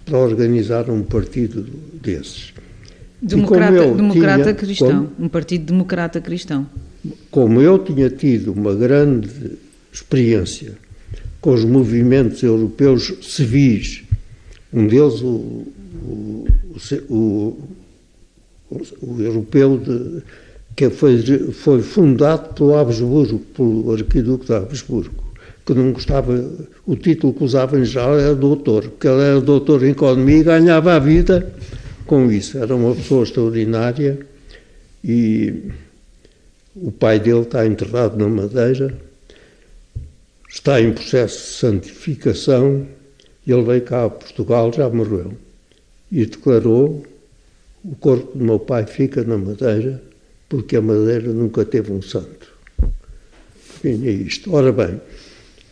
para 0.05 0.17
organizar 0.17 0.89
um 0.89 1.03
partido 1.03 1.65
desses. 2.01 2.53
Democrata, 3.21 3.91
democrata 3.93 4.43
tinha, 4.43 4.53
cristão, 4.53 5.05
como, 5.05 5.25
um 5.25 5.27
partido 5.27 5.65
democrata 5.65 6.21
cristão. 6.21 6.65
Como 7.29 7.61
eu 7.61 7.77
tinha 7.79 8.09
tido 8.09 8.53
uma 8.53 8.73
grande 8.73 9.57
experiência 9.91 10.77
com 11.41 11.53
os 11.53 11.63
movimentos 11.63 12.43
europeus 12.43 13.13
civis. 13.21 14.03
Um 14.73 14.87
deles, 14.87 15.21
o, 15.21 15.67
o, 16.03 16.47
o, 17.09 17.57
o 19.01 19.21
europeu 19.21 19.77
de, 19.77 20.21
que 20.75 20.89
foi, 20.89 21.21
foi 21.51 21.81
fundado 21.81 22.53
pelo 22.53 22.77
Habsburgo, 22.77 23.39
pelo 23.55 23.91
arquiduque 23.93 24.45
de 24.45 24.53
Habsburgo, 24.53 25.23
que 25.65 25.73
não 25.73 25.91
gostava, 25.91 26.51
o 26.85 26.95
título 26.95 27.33
que 27.33 27.43
usava 27.43 27.79
em 27.79 27.85
geral 27.85 28.19
era 28.19 28.35
doutor, 28.35 28.83
porque 28.83 29.07
ele 29.07 29.21
era 29.21 29.41
doutor 29.41 29.83
em 29.83 29.91
economia 29.91 30.37
e 30.37 30.43
ganhava 30.43 30.93
a 30.93 30.99
vida 30.99 31.51
com 32.05 32.31
isso. 32.31 32.57
Era 32.57 32.75
uma 32.75 32.95
pessoa 32.95 33.23
extraordinária 33.23 34.19
e 35.03 35.63
o 36.75 36.91
pai 36.91 37.19
dele 37.19 37.41
está 37.41 37.65
enterrado 37.65 38.17
na 38.17 38.27
Madeira 38.27 39.08
está 40.49 40.81
em 40.81 40.91
processo 40.91 41.37
de 41.37 41.57
santificação. 41.57 42.87
Ele 43.47 43.61
veio 43.61 43.81
cá 43.83 44.05
a 44.05 44.09
Portugal, 44.09 44.73
já 44.73 44.89
morreu, 44.89 45.33
e 46.11 46.25
declarou: 46.25 47.03
o 47.83 47.95
corpo 47.95 48.37
do 48.37 48.43
meu 48.43 48.59
pai 48.59 48.85
fica 48.85 49.23
na 49.23 49.37
Madeira, 49.37 50.01
porque 50.49 50.75
a 50.75 50.81
Madeira 50.81 51.31
nunca 51.31 51.63
teve 51.63 51.91
um 51.91 52.01
santo. 52.01 52.51
Enfim, 53.63 54.07
é 54.07 54.11
isto. 54.11 54.53
Ora 54.53 54.71
bem, 54.71 54.99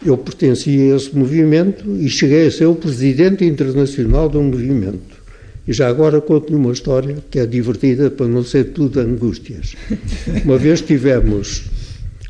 eu 0.06 0.18
pertencia 0.18 0.94
a 0.94 0.98
esse 0.98 1.16
movimento 1.16 1.90
e 1.98 2.08
cheguei 2.08 2.48
a 2.48 2.52
ser 2.52 2.66
o 2.66 2.76
presidente 2.76 3.44
internacional 3.44 4.30
do 4.30 4.42
movimento. 4.42 5.18
E 5.68 5.74
já 5.74 5.90
agora 5.90 6.22
conto-lhe 6.22 6.56
uma 6.56 6.72
história 6.72 7.18
que 7.30 7.40
é 7.40 7.46
divertida 7.46 8.10
para 8.10 8.28
não 8.28 8.44
ser 8.44 8.72
tudo 8.72 9.02
angústias. 9.02 9.76
Uma 10.46 10.58
vez 10.58 10.80
tivemos 10.80 11.66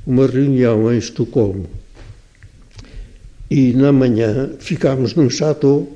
uma 0.07 0.25
reunião 0.25 0.91
em 0.91 0.97
Estocolmo 0.97 1.69
e 3.49 3.73
na 3.73 3.91
manhã 3.91 4.51
ficámos 4.59 5.15
num 5.15 5.29
chateau. 5.29 5.87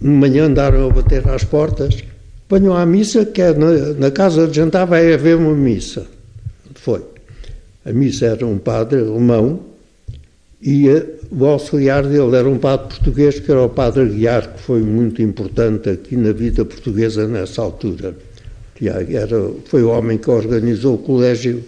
De 0.00 0.08
manhã 0.08 0.46
andaram 0.46 0.88
a 0.88 0.92
bater 0.92 1.26
às 1.28 1.44
portas. 1.44 2.02
Venham 2.50 2.76
à 2.76 2.84
missa, 2.84 3.24
que 3.24 3.42
é 3.42 3.52
na, 3.52 3.94
na 3.94 4.10
casa 4.10 4.46
de 4.46 4.56
jantar 4.56 4.86
vai 4.86 5.12
haver 5.12 5.36
uma 5.36 5.54
missa. 5.54 6.06
Foi. 6.74 7.02
A 7.84 7.92
missa 7.92 8.26
era 8.26 8.46
um 8.46 8.58
padre 8.58 9.00
alemão 9.00 9.60
e 10.60 10.86
o 11.30 11.44
auxiliar 11.44 12.04
dele 12.04 12.34
era 12.34 12.48
um 12.48 12.58
padre 12.58 12.88
português, 12.88 13.38
que 13.38 13.50
era 13.50 13.62
o 13.62 13.68
padre 13.68 14.02
Aguiar, 14.02 14.54
que 14.54 14.60
foi 14.60 14.80
muito 14.80 15.22
importante 15.22 15.90
aqui 15.90 16.16
na 16.16 16.32
vida 16.32 16.64
portuguesa 16.64 17.26
nessa 17.28 17.62
altura. 17.62 18.14
Era, 18.82 19.50
foi 19.66 19.82
o 19.82 19.90
homem 19.90 20.18
que 20.18 20.30
organizou 20.30 20.96
o 20.96 20.98
colégio 20.98 21.62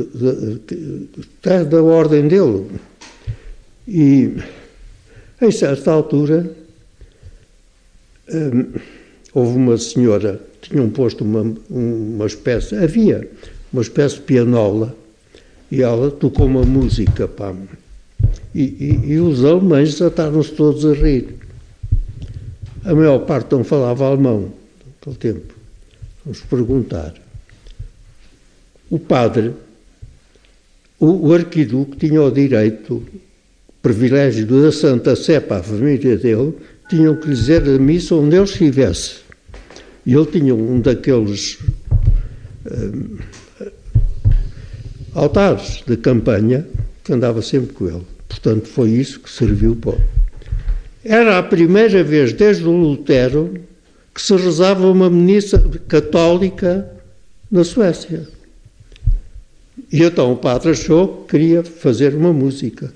está 0.00 1.62
da 1.62 1.82
ordem 1.82 2.28
dele. 2.28 2.66
E, 3.86 4.36
em 5.40 5.50
certa 5.50 5.92
altura, 5.92 6.50
hum, 8.32 8.72
houve 9.32 9.56
uma 9.56 9.76
senhora, 9.76 10.40
tinham 10.62 10.88
posto 10.90 11.24
uma, 11.24 11.54
uma 11.68 12.26
espécie, 12.26 12.76
havia 12.76 13.28
uma 13.72 13.82
espécie 13.82 14.16
de 14.16 14.22
pianola, 14.22 14.96
e 15.70 15.82
ela 15.82 16.10
tocou 16.10 16.46
uma 16.46 16.62
música, 16.62 17.26
pá. 17.26 17.54
E, 18.54 18.62
e, 18.62 19.12
e 19.12 19.18
os 19.18 19.44
alemães 19.44 19.92
desataram-se 19.92 20.52
todos 20.52 20.86
a 20.86 20.94
rir. 20.94 21.34
A 22.84 22.94
maior 22.94 23.18
parte 23.20 23.52
não 23.52 23.64
falava 23.64 24.06
alemão 24.06 24.52
naquele 25.06 25.16
tempo. 25.16 25.54
Vamos 26.24 26.40
perguntar. 26.42 27.14
O 28.88 28.98
padre, 28.98 29.52
o, 31.04 31.28
o 31.28 31.34
arquiduque, 31.34 31.96
tinha 31.96 32.22
o 32.22 32.30
direito, 32.30 33.02
privilégio 33.82 34.46
da 34.46 34.72
Santa 34.72 35.14
Sé 35.14 35.38
para 35.40 35.58
a 35.58 35.62
família 35.62 36.16
dele, 36.16 36.54
tinham 36.88 37.14
que 37.16 37.28
dizer 37.28 37.62
a 37.62 37.78
missa 37.78 38.14
onde 38.14 38.36
ele 38.36 38.44
estivesse. 38.44 39.16
E 40.06 40.14
ele 40.14 40.26
tinha 40.26 40.54
um 40.54 40.80
daqueles 40.80 41.58
um, 42.70 43.18
altares 45.14 45.82
de 45.86 45.96
campanha 45.96 46.66
que 47.02 47.12
andava 47.12 47.42
sempre 47.42 47.74
com 47.74 47.86
ele. 47.86 48.02
Portanto, 48.28 48.66
foi 48.66 48.90
isso 48.90 49.20
que 49.20 49.30
serviu 49.30 49.76
para. 49.76 49.98
Era 51.04 51.38
a 51.38 51.42
primeira 51.42 52.02
vez 52.02 52.32
desde 52.32 52.64
o 52.64 52.72
Lutero 52.72 53.54
que 54.14 54.22
se 54.22 54.34
rezava 54.36 54.86
uma 54.86 55.10
missa 55.10 55.62
católica 55.86 56.88
na 57.50 57.62
Suécia. 57.64 58.33
E 59.94 60.02
então 60.02 60.32
o 60.32 60.36
padre 60.36 60.72
achou 60.72 61.06
que 61.06 61.38
queria 61.38 61.62
fazer 61.62 62.16
uma 62.16 62.32
música. 62.32 62.92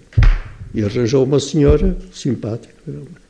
E 0.74 0.82
arranjou 0.82 1.22
uma 1.22 1.38
senhora 1.38 1.96
simpática. 2.12 2.74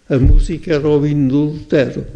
A 0.09 0.19
música 0.19 0.73
era 0.73 0.89
o 0.89 1.07
hino 1.07 1.29
do 1.29 1.45
Lutero. 1.53 2.07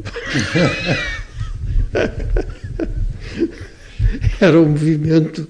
era 4.40 4.58
um 4.58 4.70
movimento. 4.70 5.46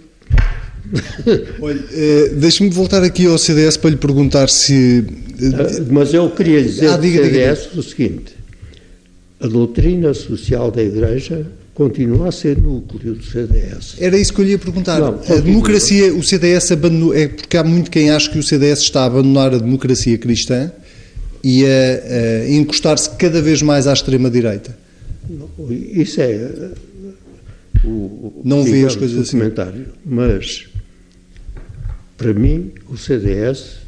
Olha, 1.61 1.85
eh, 1.93 2.31
deixe-me 2.35 2.71
voltar 2.71 3.05
aqui 3.05 3.27
ao 3.27 3.39
CDS 3.39 3.77
para 3.77 3.91
lhe 3.91 3.97
perguntar 3.97 4.49
se. 4.49 5.07
Ah, 5.55 5.85
mas 5.89 6.13
eu 6.13 6.29
queria 6.31 6.65
dizer 6.65 6.89
ah, 6.89 6.97
diga, 6.97 7.23
CDS 7.23 7.69
diga. 7.69 7.79
o 7.79 7.83
seguinte: 7.85 8.35
a 9.39 9.47
doutrina 9.47 10.13
social 10.13 10.73
da 10.73 10.83
Igreja 10.83 11.47
continua 11.75 12.29
a 12.29 12.33
ser 12.33 12.59
núcleo 12.59 13.15
do 13.15 13.25
CDS. 13.25 13.97
Era 13.99 14.19
isso 14.19 14.33
que 14.33 14.41
eu 14.41 14.45
lhe 14.45 14.51
ia 14.53 14.59
perguntar. 14.59 15.01
Não, 15.01 15.19
a 15.19 15.41
democracia, 15.41 16.15
o 16.15 16.23
CDS 16.23 16.73
abandonou, 16.73 17.15
é 17.15 17.29
porque 17.29 17.57
há 17.57 17.65
muito 17.65 17.91
quem 17.91 18.11
acha 18.11 18.31
que 18.31 18.39
o 18.39 18.43
CDS 18.43 18.81
está 18.81 19.03
a 19.03 19.07
abandonar 19.07 19.55
a 19.55 19.59
democracia 19.59 20.19
cristã 20.19 20.71
e 21.43 21.65
a, 21.65 21.69
a 21.69 22.51
encostar-se 22.51 23.11
cada 23.11 23.41
vez 23.41 23.63
mais 23.63 23.87
à 23.87 23.93
extrema-direita. 23.93 24.77
Isso 25.71 26.21
é 26.21 26.71
o, 27.85 28.43
não 28.45 28.63
vê 28.65 28.85
as 28.85 28.95
coisas 28.95 29.29
assim. 29.29 29.39
Mas, 30.05 30.69
para 32.17 32.33
mim, 32.33 32.71
o 32.89 32.97
CDS 32.97 33.79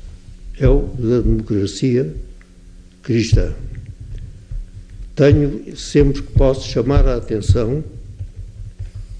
é 0.58 0.68
o 0.68 0.88
da 0.98 1.20
democracia 1.20 2.14
cristã. 3.02 3.52
Tenho, 5.14 5.76
sempre 5.76 6.22
que 6.22 6.32
posso, 6.32 6.68
chamar 6.68 7.06
a 7.06 7.16
atenção 7.16 7.84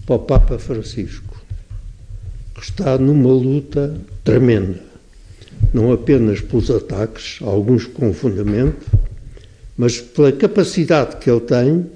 para 0.05 0.17
o 0.17 0.19
Papa 0.19 0.59
Francisco, 0.59 1.41
que 2.55 2.63
está 2.63 2.99
numa 2.99 3.33
luta 3.33 3.97
tremenda, 4.25 4.81
não 5.73 5.93
apenas 5.93 6.41
pelos 6.41 6.71
ataques, 6.71 7.39
alguns 7.43 7.87
com 7.87 8.13
fundamento, 8.13 8.85
mas 9.77 10.01
pela 10.01 10.33
capacidade 10.33 11.17
que 11.17 11.31
ele 11.31 11.41
tem 11.41 11.87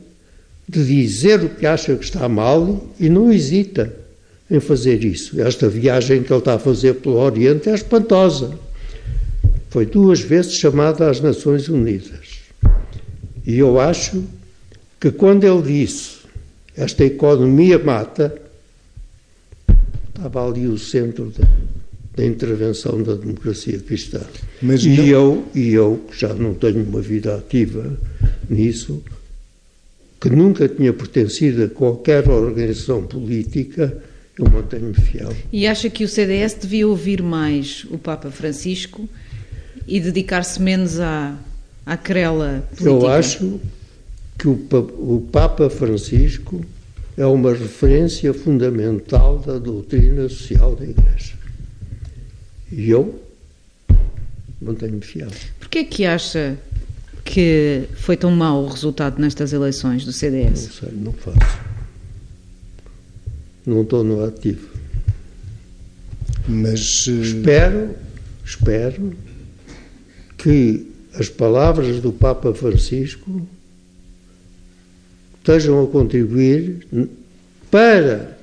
de 0.68 0.84
dizer 0.84 1.42
o 1.42 1.48
que 1.48 1.66
acha 1.66 1.96
que 1.96 2.04
está 2.04 2.28
mal 2.28 2.88
e 3.00 3.08
não 3.08 3.32
hesita 3.32 3.92
em 4.50 4.60
fazer 4.60 5.02
isso. 5.04 5.40
Esta 5.40 5.68
viagem 5.68 6.22
que 6.22 6.32
ele 6.32 6.38
está 6.38 6.54
a 6.54 6.58
fazer 6.58 6.94
pelo 6.94 7.16
Oriente 7.16 7.68
é 7.68 7.74
espantosa. 7.74 8.58
Foi 9.70 9.84
duas 9.84 10.20
vezes 10.20 10.54
chamada 10.54 11.10
às 11.10 11.20
Nações 11.20 11.68
Unidas. 11.68 12.37
E 13.48 13.58
eu 13.60 13.80
acho 13.80 14.22
que 15.00 15.10
quando 15.10 15.44
ele 15.44 15.62
disse 15.62 16.18
esta 16.76 17.02
economia 17.02 17.78
mata, 17.78 18.38
estava 20.06 20.46
ali 20.46 20.66
o 20.66 20.76
centro 20.76 21.30
da, 21.30 21.48
da 22.14 22.26
intervenção 22.26 23.02
da 23.02 23.14
democracia 23.14 23.78
cristã. 23.78 24.20
Mas 24.60 24.84
e, 24.84 24.90
não... 24.90 25.06
eu, 25.06 25.48
e 25.54 25.72
eu, 25.72 26.04
que 26.10 26.20
já 26.20 26.34
não 26.34 26.52
tenho 26.52 26.84
uma 26.84 27.00
vida 27.00 27.36
ativa 27.36 27.98
nisso, 28.50 29.02
que 30.20 30.28
nunca 30.28 30.68
tinha 30.68 30.92
pertencido 30.92 31.64
a 31.64 31.68
qualquer 31.68 32.28
organização 32.28 33.06
política, 33.06 33.96
eu 34.38 34.44
mantenho-me 34.50 34.92
fiel. 34.92 35.34
E 35.50 35.66
acha 35.66 35.88
que 35.88 36.04
o 36.04 36.08
CDS 36.08 36.52
devia 36.52 36.86
ouvir 36.86 37.22
mais 37.22 37.86
o 37.90 37.96
Papa 37.96 38.30
Francisco 38.30 39.08
e 39.86 39.98
dedicar-se 39.98 40.60
menos 40.60 41.00
à, 41.00 41.34
à 41.88 41.96
querela 41.96 42.62
política? 42.76 42.88
Eu 42.88 43.08
acho 43.08 43.60
que 44.38 44.46
o, 44.46 44.52
o 44.98 45.28
Papa 45.32 45.70
Francisco 45.70 46.64
é 47.16 47.24
uma 47.24 47.52
referência 47.52 48.32
fundamental 48.34 49.38
da 49.38 49.58
doutrina 49.58 50.28
social 50.28 50.76
da 50.76 50.84
Igreja. 50.84 51.34
E 52.70 52.90
eu 52.90 53.20
mantenho-me 54.60 55.00
fiel. 55.00 55.28
Porquê 55.58 55.78
é 55.78 55.84
que 55.84 56.04
acha 56.04 56.58
que 57.24 57.84
foi 57.94 58.16
tão 58.16 58.30
mau 58.30 58.64
o 58.64 58.68
resultado 58.68 59.18
nestas 59.18 59.52
eleições 59.54 60.04
do 60.04 60.12
CDS? 60.12 60.64
Não 60.64 60.72
sei, 60.72 60.88
não 60.92 61.12
faço. 61.12 61.58
Não 63.66 63.82
estou 63.82 64.04
no 64.04 64.24
ativo. 64.24 64.68
Mas. 66.46 67.06
Uh... 67.06 67.22
Espero, 67.22 67.94
espero 68.44 69.12
que 70.36 70.87
as 71.18 71.28
palavras 71.28 72.00
do 72.00 72.12
Papa 72.12 72.54
Francisco 72.54 73.46
estejam 75.38 75.82
a 75.82 75.86
contribuir 75.88 76.86
para 77.70 78.38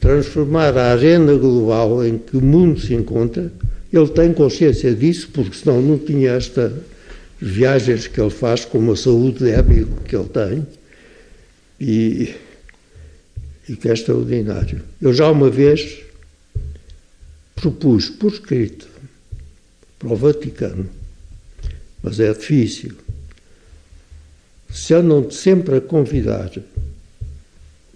transformar 0.00 0.76
a 0.76 0.92
agenda 0.92 1.36
global 1.36 2.04
em 2.04 2.18
que 2.18 2.36
o 2.36 2.42
mundo 2.42 2.80
se 2.80 2.94
encontra. 2.94 3.52
Ele 3.92 4.08
tem 4.08 4.32
consciência 4.32 4.92
disso, 4.94 5.28
porque 5.32 5.56
senão 5.56 5.80
não 5.80 5.98
tinha 5.98 6.32
esta 6.32 6.72
viagens 7.40 8.06
que 8.06 8.20
ele 8.20 8.30
faz 8.30 8.64
com 8.64 8.78
uma 8.78 8.96
saúde 8.96 9.44
débil 9.44 9.88
que 10.06 10.16
ele 10.16 10.28
tem 10.28 10.66
e, 11.80 12.34
e 13.68 13.76
que 13.76 13.88
é 13.88 13.92
extraordinário. 13.92 14.82
Eu 15.00 15.12
já 15.12 15.30
uma 15.30 15.50
vez 15.50 16.00
propus 17.54 18.10
por 18.10 18.32
escrito 18.32 18.88
para 19.98 20.12
o 20.12 20.16
Vaticano, 20.16 20.88
mas 22.06 22.20
é 22.20 22.32
difícil. 22.32 22.92
Se 24.70 24.94
andam 24.94 25.28
sempre 25.28 25.78
a 25.78 25.80
convidar 25.80 26.52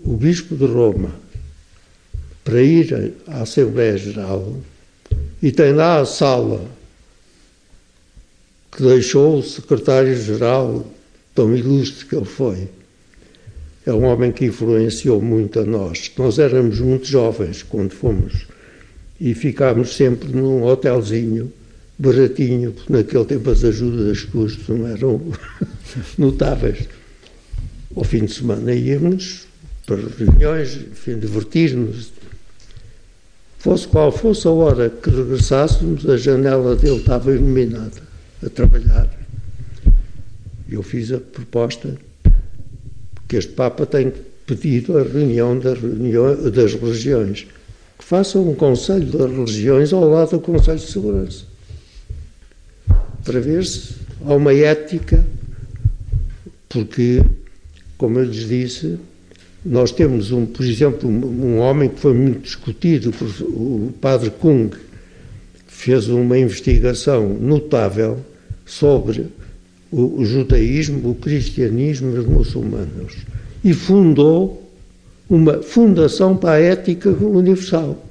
o 0.04 0.16
Bispo 0.16 0.56
de 0.56 0.66
Roma 0.66 1.14
para 2.42 2.60
ir 2.60 3.14
à 3.28 3.42
Assembleia 3.42 3.96
Geral 3.96 4.56
e 5.40 5.52
tem 5.52 5.72
lá 5.72 6.00
a 6.00 6.04
sala 6.04 6.66
que 8.72 8.82
deixou 8.82 9.38
o 9.38 9.42
secretário-geral 9.44 10.84
tão 11.32 11.54
ilustre 11.54 12.06
que 12.06 12.16
ele 12.16 12.24
foi. 12.24 12.68
É 13.86 13.92
um 13.92 14.02
homem 14.02 14.32
que 14.32 14.46
influenciou 14.46 15.22
muito 15.22 15.60
a 15.60 15.64
nós. 15.64 16.10
Nós 16.18 16.40
éramos 16.40 16.80
muito 16.80 17.06
jovens 17.06 17.62
quando 17.62 17.92
fomos 17.92 18.48
e 19.20 19.34
ficámos 19.34 19.94
sempre 19.94 20.30
num 20.30 20.64
hotelzinho 20.64 21.52
baratinho, 22.00 22.72
porque 22.72 22.92
naquele 22.92 23.24
tempo 23.26 23.50
as 23.50 23.62
ajudas 23.62 24.18
de 24.18 24.26
custo 24.28 24.74
não 24.74 24.86
eram 24.86 25.20
notáveis. 26.16 26.88
Ao 27.94 28.04
fim 28.04 28.24
de 28.24 28.32
semana 28.32 28.72
íamos 28.72 29.46
para 29.86 30.00
reuniões, 30.18 30.76
enfim, 30.76 31.18
divertir-nos. 31.18 32.12
Fosse 33.58 33.86
qual 33.86 34.10
fosse 34.10 34.48
a 34.48 34.50
hora 34.50 34.88
que 34.88 35.10
regressássemos, 35.10 36.08
a 36.08 36.16
janela 36.16 36.74
dele 36.74 36.96
estava 36.96 37.32
iluminada 37.32 38.02
a 38.42 38.48
trabalhar. 38.48 39.10
Eu 40.70 40.82
fiz 40.82 41.12
a 41.12 41.18
proposta 41.18 41.94
que 43.28 43.36
este 43.36 43.52
Papa 43.52 43.84
tem 43.84 44.12
pedido 44.46 44.96
a 44.96 45.02
reunião 45.02 45.58
das, 45.58 45.78
das 46.52 46.74
religiões, 46.74 47.46
que 47.98 48.04
façam 48.04 48.48
um 48.48 48.54
Conselho 48.54 49.06
das 49.06 49.30
Religiões 49.30 49.92
ao 49.92 50.08
lado 50.08 50.30
do 50.30 50.40
Conselho 50.40 50.78
de 50.78 50.90
Segurança, 50.90 51.49
se 53.24 53.94
há 54.24 54.34
uma 54.34 54.52
ética, 54.52 55.24
porque, 56.68 57.22
como 57.96 58.18
eu 58.18 58.24
lhes 58.24 58.48
disse, 58.48 58.98
nós 59.64 59.92
temos, 59.92 60.32
um, 60.32 60.46
por 60.46 60.64
exemplo, 60.64 61.08
um, 61.08 61.58
homem 61.58 61.88
que 61.88 62.00
foi 62.00 62.14
muito 62.14 62.40
discutido, 62.40 63.12
o 63.42 63.92
padre 64.00 64.30
Kung, 64.30 64.70
fez 65.66 66.08
uma 66.08 66.38
investigação 66.38 67.28
notável 67.28 68.18
sobre 68.66 69.26
o 69.90 70.24
judaísmo, 70.24 71.10
o 71.10 71.14
cristianismo 71.14 72.14
e 72.14 72.18
os 72.18 72.26
muçulmanos. 72.26 73.16
E 73.64 73.74
fundou 73.74 74.70
uma 75.28 75.62
fundação 75.62 76.36
para 76.36 76.52
a 76.52 76.60
ética 76.60 77.10
universal. 77.10 78.06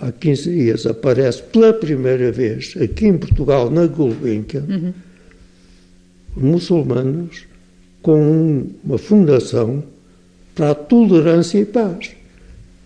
Há 0.00 0.12
15 0.12 0.50
dias 0.50 0.86
aparece 0.86 1.42
pela 1.42 1.72
primeira 1.72 2.30
vez 2.30 2.74
aqui 2.80 3.06
em 3.06 3.16
Portugal, 3.16 3.70
na 3.70 3.86
Gulbenkian, 3.86 4.64
uhum. 4.68 4.92
muçulmanos 6.36 7.44
com 8.02 8.66
uma 8.84 8.98
fundação 8.98 9.82
para 10.54 10.72
a 10.72 10.74
tolerância 10.74 11.58
e 11.58 11.64
paz. 11.64 12.10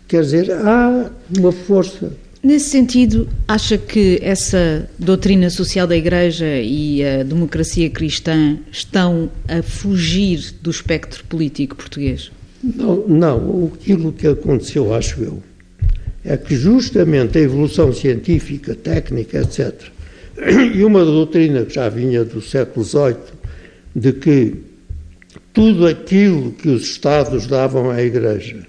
Quer 0.07 0.23
dizer, 0.23 0.53
há 0.53 1.11
uma 1.37 1.53
força 1.53 2.13
Nesse 2.43 2.71
sentido, 2.71 3.29
acha 3.47 3.77
que 3.77 4.19
essa 4.23 4.89
doutrina 4.99 5.51
social 5.51 5.87
da 5.87 5.95
Igreja 5.95 6.59
e 6.59 7.05
a 7.05 7.23
democracia 7.23 7.91
cristã 7.91 8.57
estão 8.73 9.31
a 9.47 9.63
fugir 9.63 10.55
do 10.63 10.71
espectro 10.71 11.23
político 11.25 11.77
português? 11.77 12.33
Não, 12.65 13.07
não. 13.07 13.71
Aquilo 13.75 14.11
que 14.11 14.27
aconteceu, 14.27 14.95
acho 14.95 15.23
eu, 15.23 15.43
é 16.25 16.37
que 16.37 16.55
justamente 16.55 17.39
a 17.39 17.41
evolução 17.41 17.93
científica, 17.93 18.75
técnica, 18.75 19.41
etc., 19.41 19.75
e 20.75 20.85
uma 20.85 21.05
doutrina 21.05 21.65
que 21.65 21.75
já 21.75 21.89
vinha 21.89 22.25
do 22.25 22.41
século 22.41 22.85
XVIII, 22.85 23.17
de 23.95 24.13
que 24.13 24.55
tudo 25.53 25.87
aquilo 25.87 26.53
que 26.53 26.69
os 26.69 26.83
Estados 26.85 27.47
davam 27.47 27.91
à 27.91 28.03
Igreja 28.03 28.67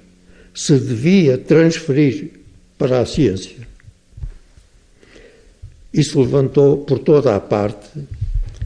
se 0.53 0.77
devia 0.77 1.37
transferir 1.37 2.31
para 2.77 2.99
a 2.99 3.05
ciência. 3.05 3.55
Isso 5.93 6.19
levantou 6.19 6.77
por 6.77 6.99
toda 6.99 7.35
a 7.35 7.39
parte 7.39 7.89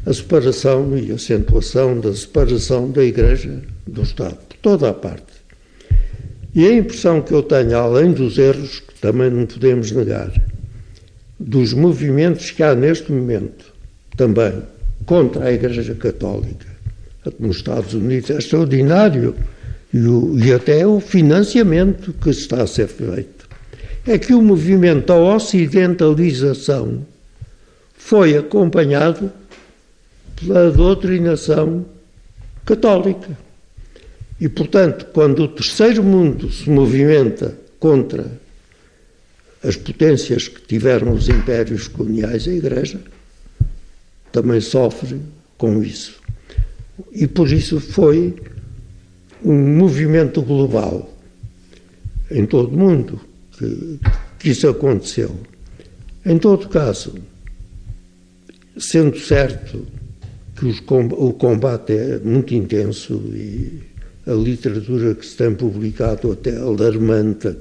a 0.05 0.13
separação 0.13 0.97
e 0.97 1.11
acentuação 1.11 1.99
da 1.99 2.13
separação 2.13 2.91
da 2.91 3.03
Igreja 3.03 3.61
do 3.87 4.03
Estado, 4.03 4.37
por 4.47 4.57
toda 4.57 4.89
a 4.89 4.93
parte. 4.93 5.34
E 6.55 6.65
a 6.65 6.73
impressão 6.73 7.21
que 7.21 7.33
eu 7.33 7.43
tenho, 7.43 7.77
além 7.77 8.13
dos 8.13 8.37
erros 8.37 8.79
que 8.79 8.99
também 9.01 9.29
não 9.29 9.45
podemos 9.45 9.91
negar, 9.91 10.31
dos 11.37 11.73
movimentos 11.73 12.49
que 12.49 12.63
há 12.63 12.73
neste 12.73 13.11
momento 13.11 13.73
também 14.15 14.53
contra 15.05 15.45
a 15.45 15.51
Igreja 15.51 15.93
Católica 15.95 16.65
nos 17.39 17.57
Estados 17.57 17.93
Unidos 17.93 18.29
é 18.29 18.37
extraordinário 18.37 19.35
e, 19.93 19.99
o, 19.99 20.39
e 20.39 20.53
até 20.53 20.85
o 20.87 20.99
financiamento 20.99 22.13
que 22.13 22.29
está 22.29 22.61
a 22.61 22.67
ser 22.67 22.87
feito 22.87 23.47
é 24.07 24.17
que 24.17 24.33
o 24.33 24.41
movimento 24.41 25.07
da 25.07 25.15
ocidentalização 25.15 27.05
foi 27.97 28.37
acompanhado 28.37 29.31
pela 30.35 30.71
doutrinação 30.71 31.85
católica. 32.63 33.44
E, 34.39 34.49
portanto, 34.49 35.07
quando 35.13 35.43
o 35.43 35.47
terceiro 35.47 36.03
mundo 36.03 36.51
se 36.51 36.69
movimenta 36.69 37.57
contra 37.79 38.39
as 39.63 39.75
potências 39.75 40.47
que 40.47 40.61
tiveram 40.61 41.13
os 41.13 41.29
impérios 41.29 41.87
coloniais, 41.87 42.47
a 42.47 42.51
Igreja 42.51 42.99
também 44.31 44.59
sofre 44.59 45.19
com 45.57 45.81
isso. 45.81 46.19
E 47.11 47.25
por 47.27 47.51
isso 47.51 47.79
foi 47.79 48.35
um 49.43 49.77
movimento 49.77 50.41
global 50.41 51.13
em 52.29 52.45
todo 52.45 52.73
o 52.73 52.77
mundo 52.77 53.21
que, 53.57 53.99
que 54.39 54.49
isso 54.49 54.67
aconteceu. 54.67 55.35
Em 56.25 56.37
todo 56.37 56.67
caso, 56.67 57.15
sendo 58.77 59.17
certo 59.19 59.85
que 60.57 60.65
os, 60.65 60.81
o 61.11 61.33
combate 61.33 61.93
é 61.93 62.19
muito 62.19 62.53
intenso 62.53 63.21
e 63.33 63.94
a 64.27 64.33
literatura 64.33 65.15
que 65.15 65.25
se 65.25 65.35
tem 65.35 65.53
publicado 65.53 66.31
até 66.31 66.57
alarmante 66.57 67.55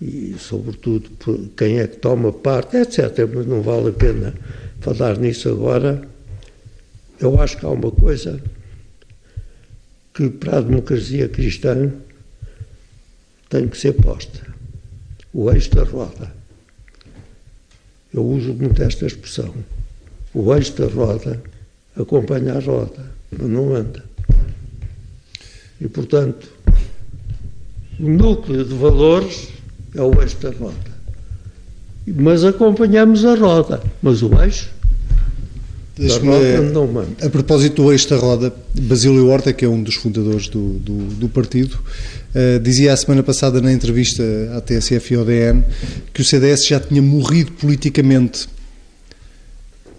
e 0.00 0.34
sobretudo 0.38 1.10
quem 1.56 1.78
é 1.78 1.86
que 1.86 1.96
toma 1.96 2.32
parte, 2.32 2.76
etc. 2.76 3.28
Mas 3.34 3.46
não 3.46 3.60
vale 3.60 3.90
a 3.90 3.92
pena 3.92 4.34
falar 4.80 5.18
nisso 5.18 5.48
agora. 5.48 6.02
Eu 7.18 7.40
acho 7.40 7.58
que 7.58 7.66
há 7.66 7.68
uma 7.68 7.90
coisa 7.90 8.40
que 10.14 10.30
para 10.30 10.58
a 10.58 10.60
democracia 10.60 11.28
cristã 11.28 11.92
tem 13.48 13.68
que 13.68 13.76
ser 13.76 13.92
posta 13.94 14.50
o 15.32 15.50
eixo 15.50 15.70
da 15.70 15.84
roda. 15.84 16.32
Eu 18.12 18.26
uso 18.26 18.52
muito 18.52 18.82
esta 18.82 19.06
expressão. 19.06 19.54
O 20.34 20.54
eixo 20.54 20.72
da 20.74 20.86
roda 20.86 21.40
acompanha 21.96 22.54
a 22.54 22.60
roda, 22.60 23.12
mas 23.30 23.48
não 23.48 23.74
anda. 23.74 24.04
E, 25.80 25.88
portanto, 25.88 26.48
o 27.98 28.08
núcleo 28.08 28.64
de 28.64 28.74
valores 28.74 29.48
é 29.94 30.02
o 30.02 30.20
eixo 30.20 30.36
da 30.38 30.50
roda. 30.50 30.90
Mas 32.06 32.44
acompanhamos 32.44 33.24
a 33.24 33.34
roda, 33.34 33.82
mas 34.02 34.22
o 34.22 34.42
eixo 34.42 34.70
a 37.22 37.28
propósito 37.28 37.82
do 37.82 37.92
eixo 37.92 38.08
da 38.08 38.16
roda, 38.16 38.54
Basílio 38.74 39.28
Horta, 39.28 39.52
que 39.52 39.66
é 39.66 39.68
um 39.68 39.82
dos 39.82 39.96
fundadores 39.96 40.48
do, 40.48 40.78
do, 40.78 40.96
do 41.14 41.28
partido, 41.28 41.74
uh, 41.74 42.58
dizia 42.60 42.92
a 42.92 42.96
semana 42.96 43.22
passada 43.22 43.60
na 43.60 43.70
entrevista 43.70 44.22
à 44.56 44.62
TSF 44.62 45.12
e 45.12 45.16
ao 45.16 45.24
DN 45.26 45.62
que 46.14 46.22
o 46.22 46.24
CDS 46.24 46.66
já 46.66 46.80
tinha 46.80 47.02
morrido 47.02 47.52
politicamente. 47.52 48.48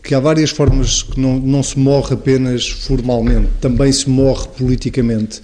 Que 0.04 0.16
há 0.16 0.20
várias 0.20 0.50
formas 0.50 1.04
que 1.04 1.20
não, 1.20 1.40
não 1.40 1.62
se 1.62 1.78
morre 1.78 2.16
apenas 2.16 2.68
formalmente, 2.68 3.50
também 3.60 3.92
se 3.92 4.10
morre 4.10 4.48
politicamente. 4.58 5.42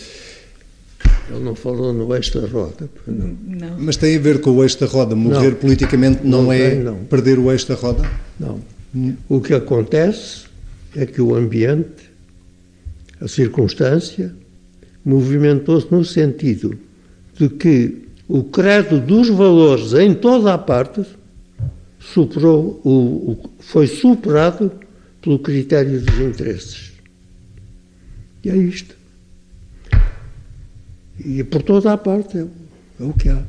Ele 1.30 1.44
não 1.44 1.56
falou 1.56 1.94
no 1.94 2.14
eixo 2.16 2.40
da 2.40 2.48
roda. 2.48 2.90
Não. 3.06 3.36
não. 3.46 3.76
Mas 3.78 3.98
tem 3.98 4.16
a 4.16 4.20
ver 4.20 4.40
com 4.40 4.52
o 4.52 4.64
eixo 4.64 4.80
da 4.80 4.86
roda. 4.86 5.16
Morrer 5.16 5.52
não. 5.52 5.56
politicamente 5.56 6.22
não, 6.24 6.44
não 6.44 6.54
é 6.54 6.70
tem, 6.72 6.96
perder 7.10 7.38
o 7.38 7.52
eixo 7.52 7.68
da 7.68 7.76
roda? 7.76 8.10
Não. 8.40 8.60
O 9.28 9.42
que 9.42 9.54
acontece 9.54 10.46
é 10.96 11.06
que 11.06 11.22
o 11.22 11.36
ambiente, 11.36 12.10
a 13.22 13.28
circunstância, 13.28 14.34
movimentou-se 15.04 15.88
no 15.92 16.04
sentido 16.04 16.78
de 17.38 17.50
que 17.50 18.08
o 18.28 18.44
credo 18.44 19.00
dos 19.00 19.30
valores 19.30 19.94
em 19.94 20.14
toda 20.14 20.54
a 20.54 20.58
parte 20.58 21.06
superou, 22.14 22.80
o, 22.84 23.32
o, 23.32 23.50
foi 23.60 23.88
superado 23.88 24.72
pelo 25.22 25.40
critério 25.40 26.00
dos 26.00 26.20
interesses. 26.20 26.94
E 28.44 28.50
é 28.50 28.56
isto. 28.56 28.96
E 31.24 31.44
por 31.44 31.64
toda 31.64 31.94
a 31.94 31.98
parte 31.98 32.38
é, 32.38 32.46
é 33.00 33.04
o 33.04 33.14
que 33.14 33.30
há. 33.30 33.44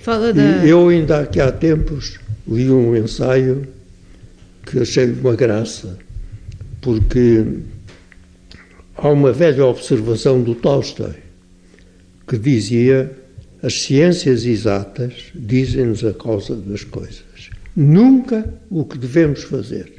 Fala 0.00 0.32
da... 0.32 0.42
Eu 0.64 0.88
ainda 0.88 1.20
aqui 1.20 1.40
há 1.40 1.52
tempos 1.52 2.18
li 2.48 2.70
um 2.70 2.96
ensaio 2.96 3.68
que 4.66 4.80
achei 4.80 5.12
uma 5.12 5.36
graça 5.36 5.98
porque 6.80 7.44
há 8.96 9.08
uma 9.08 9.32
velha 9.32 9.66
observação 9.66 10.42
do 10.42 10.54
Tolstói 10.54 11.14
que 12.26 12.38
dizia 12.38 13.14
as 13.62 13.82
ciências 13.82 14.44
exatas 14.44 15.12
dizem-nos 15.34 16.02
a 16.04 16.14
causa 16.14 16.56
das 16.56 16.82
coisas, 16.82 17.22
nunca 17.76 18.52
o 18.70 18.84
que 18.84 18.98
devemos 18.98 19.42
fazer. 19.44 19.92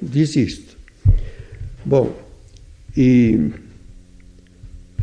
Diz 0.00 0.36
isto. 0.36 0.76
Bom, 1.84 2.16
e 2.96 3.50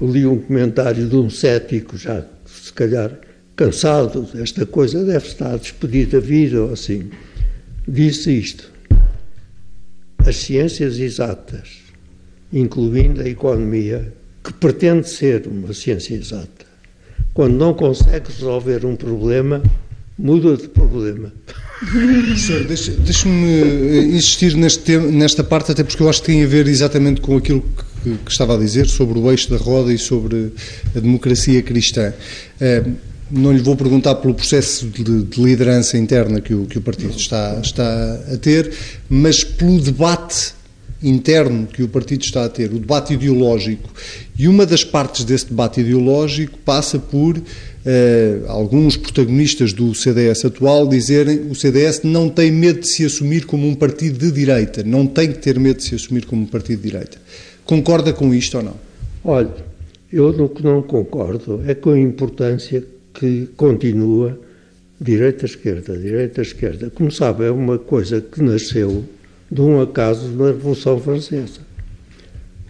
li 0.01 0.25
um 0.25 0.39
comentário 0.39 1.07
de 1.07 1.15
um 1.15 1.29
cético, 1.29 1.97
já 1.97 2.25
se 2.45 2.71
calhar 2.73 3.11
cansado 3.55 4.21
desta 4.21 4.65
coisa, 4.65 5.03
deve 5.03 5.27
estar 5.27 5.57
despedido 5.57 6.11
da 6.11 6.25
vida 6.25 6.63
ou 6.63 6.73
assim. 6.73 7.09
Disse 7.87 8.31
isto 8.31 8.71
as 10.25 10.37
ciências 10.37 10.99
exatas, 10.99 11.79
incluindo 12.53 13.21
a 13.21 13.27
economia, 13.27 14.13
que 14.43 14.53
pretende 14.53 15.09
ser 15.09 15.47
uma 15.47 15.73
ciência 15.73 16.13
exata, 16.13 16.65
quando 17.33 17.55
não 17.55 17.73
consegue 17.73 18.31
resolver 18.31 18.85
um 18.85 18.95
problema, 18.95 19.63
muda 20.17 20.55
de 20.55 20.67
problema. 20.67 21.33
Senhor, 22.37 22.65
deixe-me 22.65 23.61
eh, 23.61 24.01
insistir 24.07 24.53
neste 24.55 24.97
nesta 24.97 25.43
parte, 25.43 25.71
até 25.71 25.83
porque 25.83 26.03
eu 26.03 26.09
acho 26.09 26.19
que 26.21 26.27
tem 26.27 26.43
a 26.43 26.47
ver 26.47 26.67
exatamente 26.67 27.21
com 27.21 27.37
aquilo 27.37 27.63
que, 28.03 28.17
que, 28.17 28.31
estava 28.31 28.55
a 28.55 28.57
dizer 28.57 28.85
sobre 28.87 29.17
o 29.17 29.31
eixo 29.31 29.49
da 29.49 29.55
roda 29.55 29.93
e 29.93 29.97
sobre 29.97 30.51
a 30.93 30.99
democracia 30.99 31.61
cristã. 31.61 32.13
Eh, 32.59 32.83
não 33.31 33.53
lhe 33.53 33.61
vou 33.61 33.77
perguntar 33.77 34.15
pelo 34.15 34.33
processo 34.33 34.87
de, 34.87 35.23
de 35.23 35.41
liderança 35.41 35.97
interna 35.97 36.41
que 36.41 36.53
o, 36.53 36.65
que 36.65 36.77
o 36.77 36.81
partido 36.81 37.15
está, 37.15 37.59
está 37.63 38.19
a 38.33 38.37
ter, 38.37 38.73
mas 39.07 39.43
pelo 39.43 39.79
debate 39.79 40.53
interno 41.01 41.65
que 41.67 41.81
o 41.81 41.87
partido 41.87 42.23
está 42.23 42.43
a 42.43 42.49
ter, 42.49 42.73
o 42.73 42.79
debate 42.79 43.13
ideológico. 43.13 43.89
E 44.37 44.47
uma 44.47 44.65
das 44.65 44.83
partes 44.83 45.23
desse 45.23 45.45
debate 45.45 45.79
ideológico 45.79 46.57
passa 46.59 46.99
por 46.99 47.41
alguns 48.47 48.97
protagonistas 48.97 49.73
do 49.73 49.93
CDS 49.95 50.45
atual 50.45 50.87
dizerem 50.87 51.49
o 51.49 51.55
CDS 51.55 52.01
não 52.03 52.29
tem 52.29 52.51
medo 52.51 52.81
de 52.81 52.87
se 52.87 53.05
assumir 53.05 53.45
como 53.45 53.67
um 53.67 53.75
partido 53.75 54.17
de 54.19 54.31
direita, 54.31 54.83
não 54.83 55.07
tem 55.07 55.31
que 55.31 55.39
ter 55.39 55.59
medo 55.59 55.77
de 55.77 55.83
se 55.83 55.95
assumir 55.95 56.25
como 56.25 56.43
um 56.43 56.45
partido 56.45 56.81
de 56.81 56.91
direita. 56.91 57.17
Concorda 57.65 58.13
com 58.13 58.33
isto 58.33 58.57
ou 58.57 58.63
não? 58.63 58.75
Olha, 59.23 59.53
eu 60.11 60.31
no 60.33 60.49
que 60.49 60.63
não 60.63 60.81
concordo 60.81 61.61
é 61.67 61.73
com 61.73 61.91
a 61.91 61.99
importância 61.99 62.83
que 63.13 63.47
continua 63.55 64.39
direita-esquerda, 64.99 65.97
direita-esquerda. 65.97 66.89
Como 66.89 67.11
sabe, 67.11 67.45
é 67.45 67.51
uma 67.51 67.77
coisa 67.77 68.21
que 68.21 68.41
nasceu 68.41 69.05
de 69.51 69.61
um 69.61 69.81
acaso 69.81 70.27
na 70.29 70.47
Revolução 70.47 70.99
Francesa. 70.99 71.68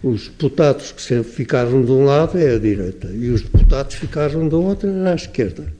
Os 0.02 0.28
deputados 0.28 0.92
que 0.92 1.02
sempre 1.02 1.30
ficaram 1.30 1.84
de 1.84 1.90
um 1.90 2.04
lado 2.04 2.38
é 2.38 2.54
a 2.54 2.58
direita 2.58 3.08
e 3.08 3.28
os 3.28 3.42
deputados 3.42 3.96
ficaram 3.96 4.48
do 4.48 4.62
outro 4.62 4.88
é 4.88 5.12
a 5.12 5.14
esquerda. 5.14 5.70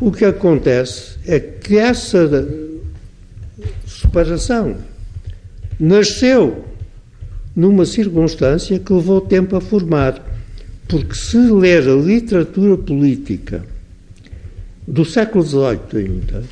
O 0.00 0.12
que 0.12 0.24
acontece 0.24 1.18
é 1.26 1.40
que 1.40 1.76
essa 1.76 2.46
separação 3.86 4.76
nasceu 5.80 6.64
numa 7.56 7.84
circunstância 7.84 8.78
que 8.78 8.92
levou 8.92 9.20
tempo 9.20 9.56
a 9.56 9.60
formar. 9.60 10.24
Porque 10.86 11.14
se 11.14 11.36
ler 11.36 11.88
a 11.88 11.94
literatura 11.94 12.78
política 12.78 13.64
do 14.86 15.04
século 15.04 15.44
XVIII 15.44 15.80
ainda, 15.96 16.44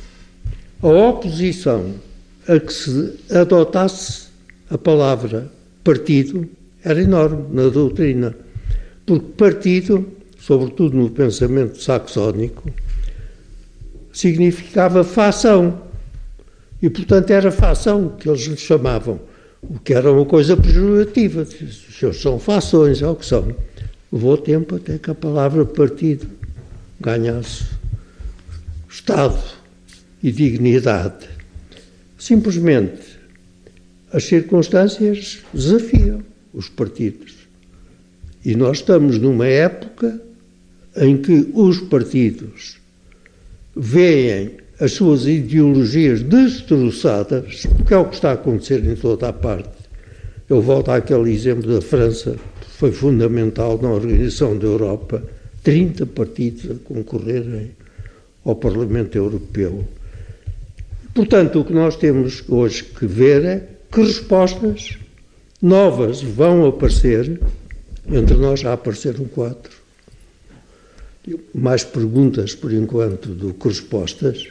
a 0.81 0.87
oposição 0.87 1.95
a 2.47 2.59
que 2.59 2.71
se 2.71 3.13
adotasse 3.31 4.27
a 4.69 4.77
palavra 4.77 5.49
partido 5.83 6.47
era 6.87 7.01
enorme 7.01 7.45
na 7.51 7.69
doutrina. 7.69 8.35
Porque 9.05 9.27
partido, 9.37 10.07
sobretudo 10.39 10.95
no 10.95 11.09
pensamento 11.09 11.81
saxónico, 11.81 12.71
significava 14.11 15.03
fação. 15.03 15.81
E, 16.81 16.89
portanto, 16.89 17.31
era 17.31 17.51
fação 17.51 18.09
que 18.17 18.29
eles 18.29 18.41
lhe 18.41 18.57
chamavam, 18.57 19.19
o 19.61 19.79
que 19.79 19.93
era 19.93 20.11
uma 20.11 20.25
coisa 20.25 20.55
pejorativa. 20.55 21.41
Os 21.41 21.97
seus 21.97 22.21
são 22.21 22.39
fações, 22.39 23.01
é 23.01 23.07
o 23.07 23.15
que 23.15 23.25
são. 23.25 23.55
Levou 24.11 24.37
tempo 24.37 24.75
até 24.75 24.97
que 24.97 25.11
a 25.11 25.15
palavra 25.15 25.65
partido 25.65 26.27
ganhasse 26.99 27.65
Estado 28.89 29.43
e 30.23 30.31
dignidade. 30.31 31.27
Simplesmente 32.17 33.17
as 34.11 34.23
circunstâncias 34.23 35.39
desafiam 35.53 36.23
os 36.57 36.67
partidos. 36.67 37.35
E 38.43 38.55
nós 38.55 38.77
estamos 38.77 39.19
numa 39.19 39.45
época 39.45 40.19
em 40.95 41.17
que 41.17 41.51
os 41.53 41.79
partidos 41.81 42.77
veem 43.75 44.57
as 44.79 44.93
suas 44.93 45.27
ideologias 45.27 46.23
destroçadas, 46.23 47.67
porque 47.77 47.93
é 47.93 47.97
o 47.97 48.05
que 48.05 48.15
está 48.15 48.31
a 48.31 48.33
acontecer 48.33 48.83
em 48.83 48.95
toda 48.95 49.29
a 49.29 49.33
parte. 49.33 49.69
Eu 50.49 50.61
volto 50.61 50.89
àquele 50.89 51.31
exemplo 51.31 51.71
da 51.71 51.81
França, 51.81 52.35
que 52.61 52.67
foi 52.71 52.91
fundamental 52.91 53.79
na 53.79 53.91
organização 53.91 54.57
da 54.57 54.65
Europa, 54.65 55.23
30 55.63 56.05
partidos 56.07 56.71
a 56.71 56.75
concorrerem 56.83 57.71
ao 58.43 58.55
Parlamento 58.55 59.15
Europeu. 59.15 59.83
Portanto, 61.13 61.59
o 61.59 61.65
que 61.65 61.73
nós 61.73 61.95
temos 61.97 62.43
hoje 62.47 62.83
que 62.83 63.05
ver 63.05 63.45
é 63.45 63.67
que 63.91 64.01
respostas 64.01 64.97
novas 65.61 66.21
vão 66.21 66.65
aparecer. 66.65 67.39
Entre 68.09 68.37
nós 68.37 68.61
já 68.61 68.73
apareceram 68.73 69.25
quatro. 69.25 69.75
Mais 71.53 71.83
perguntas, 71.83 72.55
por 72.55 72.71
enquanto, 72.71 73.29
do 73.29 73.53
que 73.53 73.67
respostas. 73.67 74.47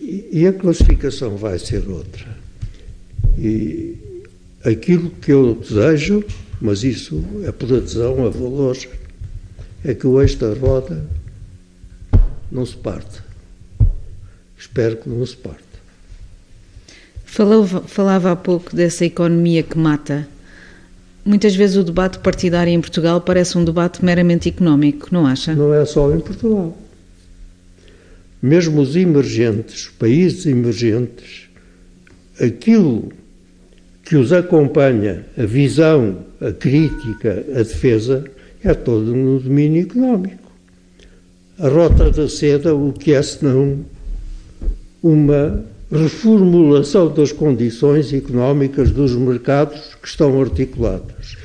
E, 0.00 0.46
a 0.46 0.52
classificação 0.52 1.36
vai 1.36 1.58
ser 1.58 1.88
outra. 1.88 2.26
E 3.38 3.96
aquilo 4.64 5.10
que 5.10 5.32
eu 5.32 5.54
desejo, 5.54 6.24
mas 6.60 6.82
isso 6.82 7.22
é 7.44 7.52
por 7.52 7.72
adesão 7.72 8.26
a 8.26 8.30
valores, 8.30 8.88
é 9.84 9.94
que 9.94 10.06
o 10.06 10.20
eixo 10.20 10.38
da 10.38 10.52
roda 10.54 11.06
não 12.50 12.66
se 12.66 12.76
parte. 12.76 13.22
Espero 14.58 14.96
que 14.96 15.08
não 15.08 15.24
se 15.24 15.36
parte. 15.36 15.65
Falava, 17.26 17.82
falava 17.82 18.32
há 18.32 18.36
pouco 18.36 18.74
dessa 18.74 19.04
economia 19.04 19.62
que 19.62 19.76
mata. 19.76 20.26
Muitas 21.24 21.54
vezes 21.54 21.76
o 21.76 21.84
debate 21.84 22.18
partidário 22.20 22.72
em 22.72 22.80
Portugal 22.80 23.20
parece 23.20 23.58
um 23.58 23.64
debate 23.64 24.02
meramente 24.02 24.48
económico, 24.48 25.08
não 25.10 25.26
acha? 25.26 25.54
Não 25.54 25.74
é 25.74 25.84
só 25.84 26.14
em 26.14 26.20
Portugal. 26.20 26.74
Mesmo 28.40 28.80
os 28.80 28.96
emergentes, 28.96 29.90
países 29.98 30.46
emergentes, 30.46 31.48
aquilo 32.40 33.12
que 34.04 34.16
os 34.16 34.32
acompanha, 34.32 35.26
a 35.36 35.44
visão, 35.44 36.18
a 36.40 36.52
crítica, 36.52 37.44
a 37.50 37.58
defesa, 37.58 38.24
é 38.62 38.72
todo 38.72 39.14
no 39.14 39.40
domínio 39.40 39.82
económico 39.82 40.46
a 41.58 41.68
Rota 41.68 42.10
da 42.10 42.28
Seda, 42.28 42.74
o 42.74 42.92
que 42.92 43.12
é 43.12 43.22
senão 43.22 43.84
uma 45.02 45.64
reformulação 45.90 47.12
das 47.12 47.30
condições 47.32 48.12
económicas 48.12 48.90
dos 48.90 49.14
mercados 49.14 49.94
que 50.00 50.08
estão 50.08 50.40
articulados. 50.40 51.36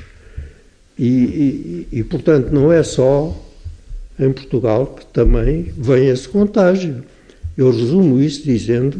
E, 0.98 1.06
e, 1.06 1.88
e, 1.92 2.04
portanto, 2.04 2.50
não 2.50 2.72
é 2.72 2.82
só 2.82 3.36
em 4.18 4.32
Portugal 4.32 4.86
que 4.86 5.06
também 5.06 5.72
vem 5.76 6.08
esse 6.08 6.28
contágio. 6.28 7.02
Eu 7.56 7.70
resumo 7.70 8.20
isso 8.20 8.42
dizendo 8.44 8.98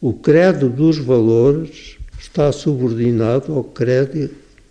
o 0.00 0.12
credo 0.12 0.68
dos 0.68 0.98
valores 0.98 1.96
está 2.18 2.52
subordinado 2.52 3.52
ao 3.52 3.64
credo, 3.64 4.30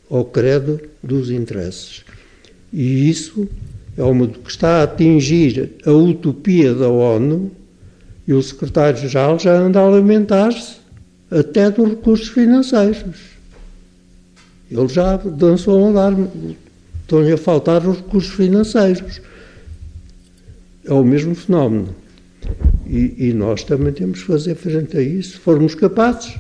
ao 0.10 0.26
credo 0.26 0.80
dos 1.02 1.30
interesses. 1.30 2.04
E 2.72 3.10
isso 3.10 3.48
é 3.98 4.04
uma 4.04 4.28
que 4.28 4.50
está 4.50 4.80
a 4.80 4.84
atingir 4.84 5.72
a 5.86 5.92
utopia 5.92 6.74
da 6.74 6.90
ONU 6.90 7.52
e 8.28 8.34
o 8.34 8.42
secretário-geral 8.42 9.38
já 9.38 9.54
anda 9.54 9.80
a 9.80 9.90
lamentar-se 9.90 10.78
até 11.30 11.70
dos 11.70 11.90
recursos 11.90 12.28
financeiros. 12.30 13.04
Ele 14.72 14.88
já 14.88 15.18
dançou 15.18 15.80
um 15.80 15.90
alarme. 15.90 16.58
Estão-lhe 17.02 17.34
a 17.34 17.38
faltar 17.38 17.86
os 17.88 17.98
recursos 17.98 18.34
financeiros. 18.34 19.22
É 20.86 20.94
o 20.94 21.04
mesmo 21.04 21.36
fenómeno. 21.36 21.96
E, 22.88 23.30
e, 23.30 23.34
nós 23.34 23.64
também 23.64 23.94
temos 23.94 24.22
que 24.22 24.28
fazer 24.28 24.56
frente 24.56 24.98
a 24.98 25.02
isso. 25.02 25.34
Se 25.34 25.38
formos 25.38 25.76
capazes, 25.76 26.36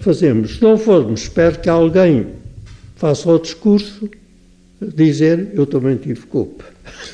fazemos. 0.00 0.56
Se 0.56 0.62
não 0.62 0.76
formos, 0.76 1.22
espero 1.22 1.58
que 1.58 1.68
alguém 1.68 2.28
faça 2.96 3.28
o 3.30 3.38
discurso 3.38 4.08
dizer 4.80 5.50
eu 5.54 5.66
também 5.66 5.96
tive 5.96 6.26
culpa. 6.26 6.64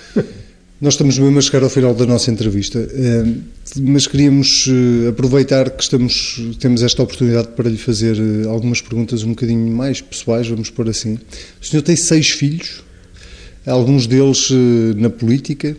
Nós 0.81 0.95
estamos 0.95 1.19
mesmo 1.19 1.39
a 1.39 1.43
chegar 1.43 1.63
ao 1.63 1.69
final 1.69 1.95
da 1.95 2.07
nossa 2.07 2.31
entrevista, 2.31 2.79
eh, 2.79 3.35
mas 3.83 4.07
queríamos 4.07 4.67
eh, 4.67 5.09
aproveitar 5.09 5.69
que 5.69 5.83
estamos, 5.83 6.41
temos 6.59 6.83
esta 6.83 7.03
oportunidade 7.03 7.49
para 7.49 7.69
lhe 7.69 7.77
fazer 7.77 8.17
eh, 8.17 8.49
algumas 8.49 8.81
perguntas 8.81 9.23
um 9.23 9.31
bocadinho 9.31 9.71
mais 9.71 10.01
pessoais, 10.01 10.49
vamos 10.49 10.71
pôr 10.71 10.89
assim. 10.89 11.19
O 11.61 11.67
senhor 11.67 11.83
tem 11.83 11.95
seis 11.95 12.31
filhos, 12.31 12.83
alguns 13.67 14.07
deles 14.07 14.49
na 14.97 15.11
política, 15.11 15.77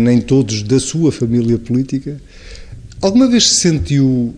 nem 0.00 0.18
todos 0.22 0.62
da 0.62 0.80
sua 0.80 1.12
família 1.12 1.58
política. 1.58 2.18
Alguma 3.02 3.28
vez 3.28 3.46
se 3.46 3.60
sentiu 3.60 4.34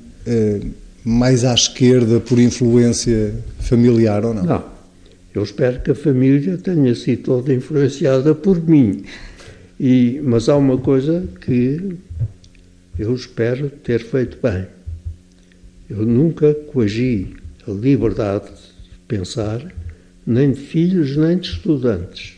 mais 1.04 1.44
à 1.44 1.54
esquerda 1.54 2.18
por 2.18 2.40
influência 2.40 3.32
familiar 3.60 4.24
ou 4.24 4.34
não? 4.34 4.42
Não. 4.42 4.64
Eu 5.32 5.44
espero 5.44 5.80
que 5.80 5.92
a 5.92 5.94
família 5.94 6.56
tenha 6.56 6.92
sido 6.96 7.22
toda 7.22 7.54
influenciada 7.54 8.34
por 8.34 8.60
mim. 8.60 9.04
E, 9.78 10.20
mas 10.22 10.48
há 10.48 10.56
uma 10.56 10.76
coisa 10.78 11.28
que 11.40 11.96
eu 12.98 13.14
espero 13.14 13.70
ter 13.70 14.02
feito 14.02 14.38
bem. 14.42 14.66
Eu 15.88 16.04
nunca 16.04 16.52
coagi 16.54 17.36
a 17.66 17.70
liberdade 17.70 18.46
de 18.50 18.98
pensar, 19.06 19.72
nem 20.26 20.52
de 20.52 20.60
filhos, 20.60 21.16
nem 21.16 21.38
de 21.38 21.48
estudantes. 21.48 22.34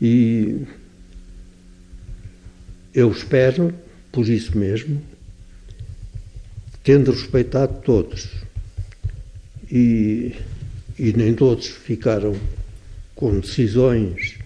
E 0.00 0.62
eu 2.92 3.10
espero, 3.10 3.72
por 4.10 4.28
isso 4.28 4.56
mesmo, 4.58 5.00
tendo 6.82 7.12
respeitado 7.12 7.80
todos. 7.82 8.28
E 9.70 10.34
e 10.98 11.12
nem 11.12 11.32
todos 11.32 11.68
ficaram 11.68 12.34
com 13.14 13.38
decisões 13.38 14.37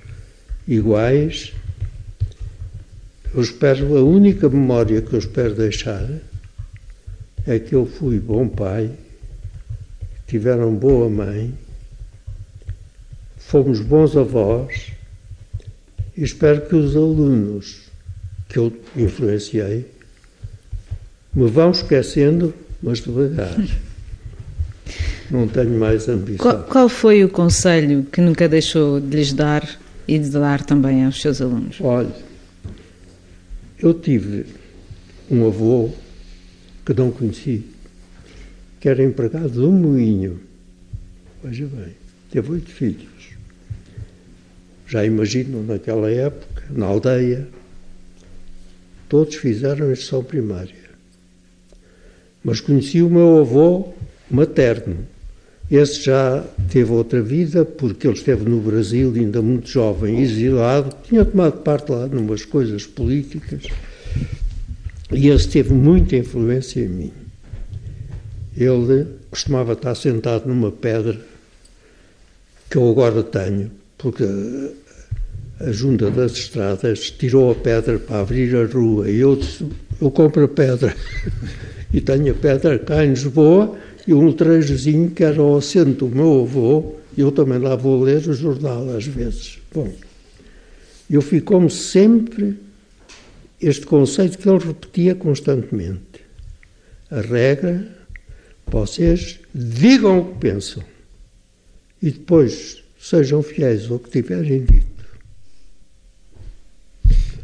iguais, 0.66 1.52
eu 3.34 3.42
espero, 3.42 3.96
a 3.96 4.02
única 4.02 4.48
memória 4.48 5.00
que 5.00 5.12
eu 5.12 5.18
espero 5.18 5.54
deixar 5.54 6.08
é 7.46 7.58
que 7.58 7.74
eu 7.74 7.86
fui 7.86 8.18
bom 8.18 8.46
pai, 8.48 8.90
tiveram 10.26 10.74
boa 10.74 11.08
mãe, 11.08 11.52
fomos 13.38 13.80
bons 13.80 14.16
avós 14.16 14.92
e 14.96 15.02
e 16.16 16.24
espero 16.24 16.62
que 16.62 16.74
os 16.76 16.94
alunos 16.94 17.82
que 18.48 18.58
eu 18.58 18.72
influenciei 18.94 19.86
me 21.34 21.48
vão 21.48 21.70
esquecendo, 21.70 22.54
mas 22.82 23.00
devagar. 23.00 23.56
Não 25.30 25.48
tenho 25.48 25.70
mais 25.78 26.08
ambição. 26.08 26.38
Qual, 26.38 26.62
qual, 26.64 26.88
foi 26.90 27.24
o 27.24 27.28
conselho 27.28 28.06
que 28.12 28.20
nunca 28.20 28.46
deixou 28.46 29.00
de 29.00 29.16
lhes 29.16 29.32
dar 29.32 29.66
e 30.06 30.18
de 30.18 30.30
dar 30.30 30.64
também 30.64 31.04
aos 31.04 31.20
seus 31.20 31.40
alunos? 31.40 31.78
Olha, 31.80 32.14
eu 33.78 33.94
tive 33.94 34.46
um 35.30 35.46
avô 35.46 35.90
que 36.84 36.94
não 36.94 37.10
conheci, 37.10 37.64
que 38.80 38.88
era 38.88 39.02
empregado 39.02 39.50
de 39.50 39.60
um 39.60 39.72
moinho. 39.72 40.40
Veja 41.42 41.66
bem, 41.66 41.94
teve 42.30 42.52
oito 42.52 42.70
filhos. 42.70 43.10
Já 44.86 45.04
imagino 45.04 45.62
naquela 45.62 46.10
época, 46.10 46.64
na 46.70 46.86
aldeia, 46.86 47.48
todos 49.08 49.36
fizeram 49.36 49.90
instrução 49.90 50.22
primária. 50.22 50.82
Mas 52.44 52.60
conheci 52.60 53.02
o 53.02 53.08
meu 53.08 53.40
avô 53.40 53.94
materno. 54.30 55.06
Esse 55.72 56.02
já 56.02 56.44
teve 56.70 56.92
outra 56.92 57.22
vida, 57.22 57.64
porque 57.64 58.06
ele 58.06 58.14
esteve 58.14 58.44
no 58.46 58.60
Brasil, 58.60 59.10
ainda 59.16 59.40
muito 59.40 59.70
jovem, 59.70 60.20
exilado, 60.20 60.94
tinha 61.02 61.24
tomado 61.24 61.62
parte 61.62 61.90
lá 61.90 62.06
numas 62.06 62.44
coisas 62.44 62.84
políticas, 62.84 63.62
e 65.10 65.28
esse 65.28 65.48
teve 65.48 65.72
muita 65.72 66.14
influência 66.14 66.78
em 66.78 66.88
mim. 66.88 67.12
Ele 68.54 69.06
costumava 69.30 69.72
estar 69.72 69.94
sentado 69.94 70.46
numa 70.46 70.70
pedra 70.70 71.18
que 72.68 72.76
eu 72.76 72.90
agora 72.90 73.22
tenho, 73.22 73.70
porque 73.96 74.24
a 75.58 75.72
junta 75.72 76.10
das 76.10 76.32
estradas 76.32 77.10
tirou 77.12 77.50
a 77.50 77.54
pedra 77.54 77.98
para 77.98 78.20
abrir 78.20 78.54
a 78.56 78.66
rua 78.66 79.08
e 79.08 79.20
eu 79.20 79.40
eu 80.02 80.10
compro 80.10 80.44
a 80.44 80.48
pedra. 80.48 80.94
e 81.94 82.00
tenho 82.00 82.32
a 82.32 82.34
pedra 82.34 82.78
cá 82.78 83.02
em 83.04 83.10
Lisboa 83.10 83.78
e 84.06 84.14
um 84.14 84.26
letreirozinho 84.26 85.10
que 85.10 85.22
era 85.22 85.42
o 85.42 85.56
assento 85.56 86.06
do 86.06 86.14
meu 86.14 86.42
avô, 86.42 86.96
eu 87.16 87.30
também 87.30 87.58
lá 87.58 87.76
vou 87.76 88.02
ler 88.02 88.26
o 88.28 88.32
jornal 88.32 88.88
às 88.90 89.06
vezes. 89.06 89.58
Bom, 89.72 89.92
eu 91.08 91.20
ficou-me 91.20 91.70
sempre 91.70 92.58
este 93.60 93.86
conceito 93.86 94.38
que 94.38 94.48
ele 94.48 94.58
repetia 94.58 95.14
constantemente. 95.14 96.22
A 97.10 97.20
regra, 97.20 97.86
vocês 98.66 99.38
digam 99.54 100.20
o 100.20 100.24
que 100.32 100.38
pensam 100.40 100.82
e 102.02 102.10
depois 102.10 102.82
sejam 102.98 103.42
fiéis 103.42 103.90
ao 103.90 103.98
que 103.98 104.10
tiverem 104.10 104.64
dito. 104.64 104.91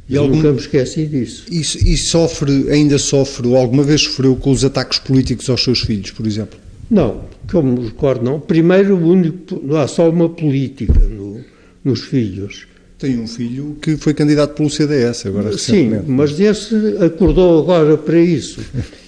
E 0.09 0.16
algum... 0.16 0.37
Nunca 0.37 0.53
me 0.53 0.59
esqueci 0.59 1.07
disso. 1.07 1.44
E, 1.51 1.61
e, 1.61 1.97
sofre, 1.97 2.71
ainda 2.71 2.99
sofre, 2.99 3.47
ou 3.47 3.57
alguma 3.57 3.83
vez 3.83 4.03
sofreu 4.03 4.35
com 4.37 4.51
os 4.51 4.64
ataques 4.64 4.99
políticos 4.99 5.51
aos 5.51 5.62
seus 5.62 5.81
filhos, 5.81 6.11
por 6.12 6.27
exemplo? 6.27 6.59
Não, 6.90 7.25
que 7.47 7.55
eu 7.55 7.62
me 7.62 7.85
recordo, 7.85 8.25
não. 8.25 8.40
Primeiro, 8.40 8.97
o 8.97 9.11
único, 9.11 9.61
não 9.62 9.77
há 9.77 9.87
só 9.87 10.09
uma 10.09 10.29
política 10.29 10.99
no, 10.99 11.40
nos 11.85 12.01
filhos. 12.01 12.66
Tem 12.99 13.18
um 13.18 13.29
filho 13.29 13.77
que 13.81 13.97
foi 13.97 14.14
candidato 14.14 14.55
pelo 14.55 14.71
CDS 14.71 15.27
agora. 15.27 15.57
Sim, 15.57 16.01
mas 16.07 16.40
esse 16.40 16.75
acordou 17.01 17.61
agora 17.62 17.97
para 17.97 18.18
isso. 18.18 18.61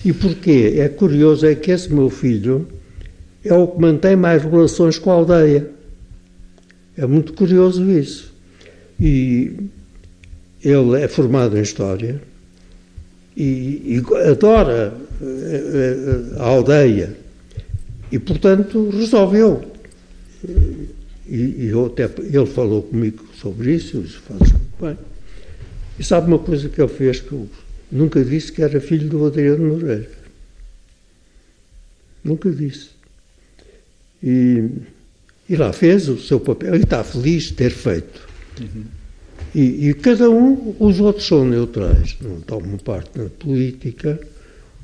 E 0.04 0.12
porquê? 0.12 0.74
É 0.76 0.88
curioso, 0.88 1.44
é 1.44 1.54
que 1.54 1.72
esse 1.72 1.92
meu 1.92 2.08
filho 2.08 2.68
é 3.44 3.52
o 3.52 3.66
que 3.66 3.80
mantém 3.80 4.14
mais 4.14 4.44
relações 4.44 4.96
com 4.96 5.10
a 5.10 5.14
aldeia. 5.14 5.70
É 6.96 7.04
muito 7.06 7.32
curioso 7.32 7.90
isso. 7.90 8.32
E 9.00 9.52
ele 10.62 11.02
é 11.02 11.08
formado 11.08 11.56
em 11.56 11.62
História 11.62 12.20
e, 13.36 13.96
e 13.96 14.02
adora 14.30 14.92
eh, 15.22 16.34
eh, 16.34 16.38
a 16.38 16.44
aldeia 16.44 17.16
e, 18.10 18.18
portanto, 18.18 18.90
resolveu. 18.90 19.72
E, 21.26 21.68
eu 21.68 21.86
até, 21.86 22.04
ele 22.04 22.46
falou 22.46 22.82
comigo 22.82 23.24
sobre 23.40 23.74
isso, 23.74 23.98
eu 23.98 24.02
disse, 24.02 24.16
faz 24.16 24.52
bem. 24.80 24.98
E 25.98 26.04
sabe 26.04 26.26
uma 26.26 26.38
coisa 26.38 26.68
que 26.68 26.80
ele 26.80 26.92
fez 26.92 27.20
que 27.20 27.32
eu 27.32 27.48
nunca 27.90 28.24
disse 28.24 28.50
que 28.50 28.62
era 28.62 28.80
filho 28.80 29.08
do 29.08 29.24
Adriano 29.24 29.74
Moreira. 29.74 30.10
Nunca 32.24 32.50
disse. 32.50 32.90
E, 34.22 34.68
e 35.48 35.56
lá 35.56 35.72
fez 35.72 36.08
o 36.08 36.18
seu 36.18 36.40
papel 36.40 36.74
e 36.76 36.82
está 36.82 37.02
feliz 37.04 37.44
de 37.44 37.52
ter 37.54 37.70
feito. 37.70 38.28
Uhum. 38.60 38.99
E, 39.54 39.88
e, 39.88 39.94
cada 39.94 40.30
um, 40.30 40.74
os 40.78 41.00
outros 41.00 41.26
são 41.26 41.44
neutrais, 41.44 42.16
não 42.20 42.40
tomam 42.40 42.78
parte 42.78 43.18
na 43.18 43.28
política, 43.28 44.20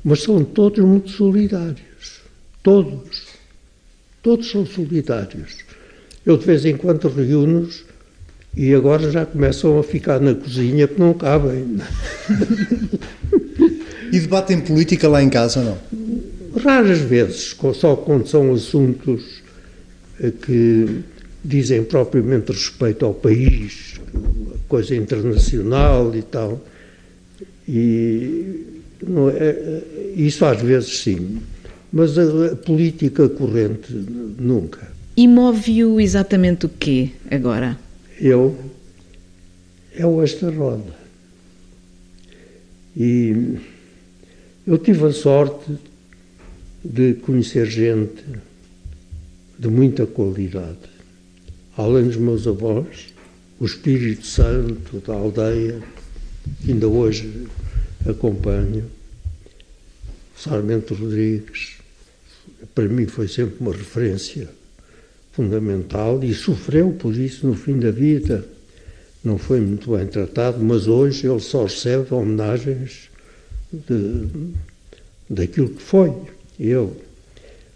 mas 0.03 0.23
são 0.23 0.43
todos 0.43 0.83
muito 0.83 1.09
solidários. 1.09 2.21
Todos. 2.61 3.27
Todos 4.21 4.49
são 4.49 4.65
solidários. 4.65 5.59
Eu 6.25 6.37
de 6.37 6.45
vez 6.45 6.65
em 6.65 6.75
quando 6.75 7.07
reúno-os 7.07 7.85
e 8.55 8.73
agora 8.73 9.09
já 9.11 9.25
começam 9.25 9.79
a 9.79 9.83
ficar 9.83 10.19
na 10.19 10.33
cozinha 10.33 10.87
porque 10.87 11.01
não 11.01 11.13
cabem. 11.13 11.77
e 14.11 14.19
debatem 14.19 14.59
política 14.59 15.07
lá 15.07 15.21
em 15.21 15.29
casa, 15.29 15.61
não? 15.61 15.77
Raras 16.59 16.99
vezes, 16.99 17.55
só 17.75 17.95
quando 17.95 18.27
são 18.27 18.53
assuntos 18.53 19.41
eh, 20.19 20.31
que 20.31 21.03
dizem 21.45 21.83
propriamente 21.83 22.51
respeito 22.51 23.05
ao 23.05 23.13
país, 23.13 23.99
coisa 24.67 24.95
internacional 24.95 26.15
e 26.15 26.21
tal. 26.21 26.61
E 27.67 28.65
é, 29.35 29.83
isso 30.15 30.45
às 30.45 30.61
vezes 30.61 30.99
sim, 30.99 31.39
mas 31.91 32.17
a, 32.17 32.53
a 32.53 32.55
política 32.55 33.29
corrente 33.29 33.93
nunca. 33.93 34.87
E 35.15 35.27
move-o 35.27 35.99
exatamente 35.99 36.65
o 36.65 36.69
quê 36.69 37.11
agora? 37.29 37.77
Eu 38.19 38.55
é 39.95 40.05
o 40.05 40.21
esta 40.21 40.49
roda. 40.49 40.95
E 42.95 43.57
eu 44.65 44.77
tive 44.77 45.05
a 45.05 45.11
sorte 45.11 45.77
de 46.83 47.15
conhecer 47.15 47.65
gente 47.65 48.23
de 49.57 49.67
muita 49.67 50.05
qualidade. 50.05 50.77
Além 51.75 52.05
dos 52.05 52.17
meus 52.17 52.47
avós, 52.47 53.13
o 53.59 53.65
Espírito 53.65 54.25
Santo 54.25 54.99
da 54.99 55.13
aldeia, 55.13 55.81
que 56.61 56.71
ainda 56.71 56.87
hoje 56.87 57.47
acompanho, 58.05 58.85
Sarmento 60.35 60.93
Rodrigues, 60.93 61.77
para 62.75 62.87
mim 62.87 63.07
foi 63.07 63.27
sempre 63.27 63.55
uma 63.59 63.71
referência 63.71 64.47
fundamental 65.31 66.23
e 66.23 66.33
sofreu 66.33 66.91
por 66.91 67.15
isso 67.15 67.47
no 67.47 67.55
fim 67.55 67.79
da 67.79 67.91
vida. 67.91 68.47
Não 69.23 69.37
foi 69.37 69.59
muito 69.59 69.95
bem 69.95 70.05
tratado, 70.05 70.63
mas 70.63 70.87
hoje 70.87 71.27
ele 71.27 71.39
só 71.39 71.63
recebe 71.63 72.13
homenagens 72.13 73.09
de, 73.71 74.27
daquilo 75.29 75.69
que 75.69 75.81
foi. 75.81 76.13
Eu, 76.59 76.95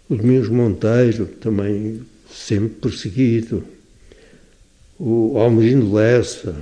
o 0.08 0.16
Domingos 0.16 0.48
Monteiro, 0.48 1.26
também 1.26 2.02
sempre 2.30 2.70
perseguido, 2.80 3.64
o 5.04 5.36
Almerino 5.36 5.92
Lessa, 5.92 6.54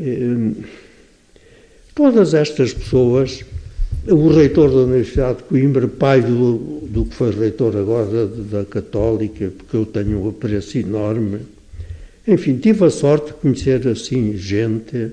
eh, 0.00 0.52
todas 1.94 2.32
estas 2.32 2.72
pessoas, 2.72 3.44
o 4.06 4.28
reitor 4.30 4.70
da 4.70 4.76
Universidade 4.78 5.38
de 5.38 5.44
Coimbra, 5.44 5.86
pai 5.86 6.22
do, 6.22 6.80
do 6.88 7.04
que 7.04 7.14
foi 7.14 7.30
reitor 7.32 7.76
agora 7.76 8.26
da, 8.26 8.60
da 8.60 8.64
Católica, 8.64 9.52
porque 9.54 9.76
eu 9.76 9.84
tenho 9.84 10.24
um 10.24 10.28
apreço 10.30 10.78
enorme. 10.78 11.40
Enfim, 12.26 12.56
tive 12.56 12.86
a 12.86 12.90
sorte 12.90 13.26
de 13.26 13.32
conhecer 13.34 13.86
assim 13.86 14.34
gente. 14.34 15.12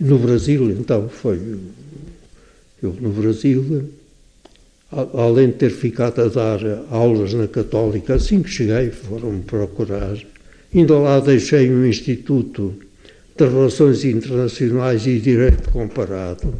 No 0.00 0.18
Brasil, 0.18 0.70
então, 0.70 1.10
foi. 1.10 1.38
Eu 2.82 2.96
no 2.98 3.10
Brasil, 3.10 3.90
além 5.12 5.48
de 5.48 5.54
ter 5.54 5.70
ficado 5.70 6.22
a 6.22 6.28
dar 6.28 6.60
aulas 6.90 7.34
na 7.34 7.46
Católica, 7.46 8.14
assim 8.14 8.42
que 8.42 8.48
cheguei, 8.48 8.90
foram-me 8.90 9.42
procurar 9.42 10.16
Ainda 10.74 10.98
lá 10.98 11.20
deixei 11.20 11.70
um 11.70 11.86
Instituto 11.86 12.74
de 13.36 13.44
Relações 13.44 14.04
Internacionais 14.04 15.06
e 15.06 15.20
Direito 15.20 15.70
Comparado. 15.70 16.52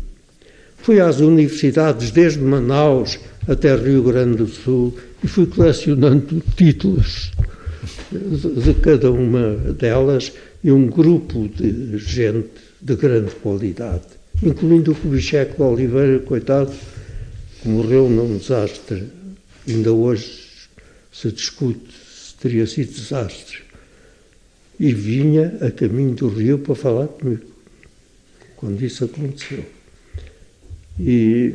Fui 0.79 1.01
às 1.01 1.19
universidades 1.19 2.13
desde 2.13 2.39
Manaus 2.39 3.19
até 3.49 3.75
Rio 3.75 4.05
Grande 4.05 4.37
do 4.37 4.47
Sul 4.47 4.97
e 5.23 5.27
fui 5.27 5.47
colecionando 5.47 6.41
títulos 6.57 7.33
de 8.13 8.75
cada 8.75 9.11
uma 9.11 9.57
delas 9.73 10.33
e 10.63 10.71
um 10.71 10.87
grupo 10.87 11.49
de 11.49 11.99
gente 11.99 12.51
de 12.81 12.95
grande 12.95 13.35
qualidade, 13.35 14.05
incluindo 14.41 14.93
o 14.93 14.95
Kubitschek 14.95 15.57
de 15.57 15.63
Oliveira, 15.63 16.21
coitado, 16.21 16.73
que 17.61 17.69
morreu 17.69 18.09
num 18.09 18.39
desastre. 18.39 19.09
Ainda 19.69 19.93
hoje 19.93 20.39
se 21.13 21.33
discute 21.33 21.93
se 22.15 22.37
teria 22.37 22.67
sido 22.67 22.93
desastre 22.93 23.65
e 24.79 24.93
vinha 24.93 25.57
a 25.61 25.71
caminho 25.71 26.15
do 26.15 26.29
rio 26.29 26.59
para 26.59 26.75
falar 26.75 27.09
comigo, 27.09 27.45
quando 28.57 28.83
isso 28.83 29.05
aconteceu. 29.05 29.65
E, 30.99 31.55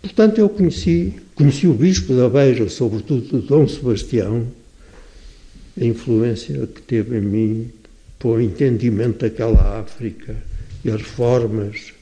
portanto, 0.00 0.38
eu 0.38 0.48
conheci, 0.48 1.14
conheci 1.34 1.66
o 1.66 1.74
Bispo 1.74 2.14
da 2.14 2.28
Beira, 2.28 2.68
sobretudo 2.68 3.42
Dom 3.42 3.68
Sebastião, 3.68 4.46
a 5.80 5.84
influência 5.84 6.66
que 6.66 6.82
teve 6.82 7.18
em 7.18 7.22
mim 7.22 7.70
para 8.18 8.28
o 8.28 8.40
entendimento 8.40 9.20
daquela 9.20 9.80
África 9.80 10.36
e 10.84 10.90
as 10.90 11.00
reformas, 11.00 11.92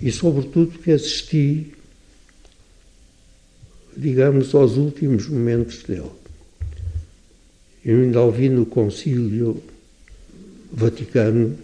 e 0.00 0.10
sobretudo 0.10 0.78
que 0.78 0.90
assisti, 0.90 1.72
digamos, 3.96 4.54
aos 4.54 4.76
últimos 4.76 5.28
momentos 5.28 5.82
dele. 5.82 6.21
Eu 7.84 8.00
ainda 8.00 8.20
ouvi 8.20 8.48
no 8.48 8.64
Concílio 8.64 9.62
Vaticano 10.72 11.58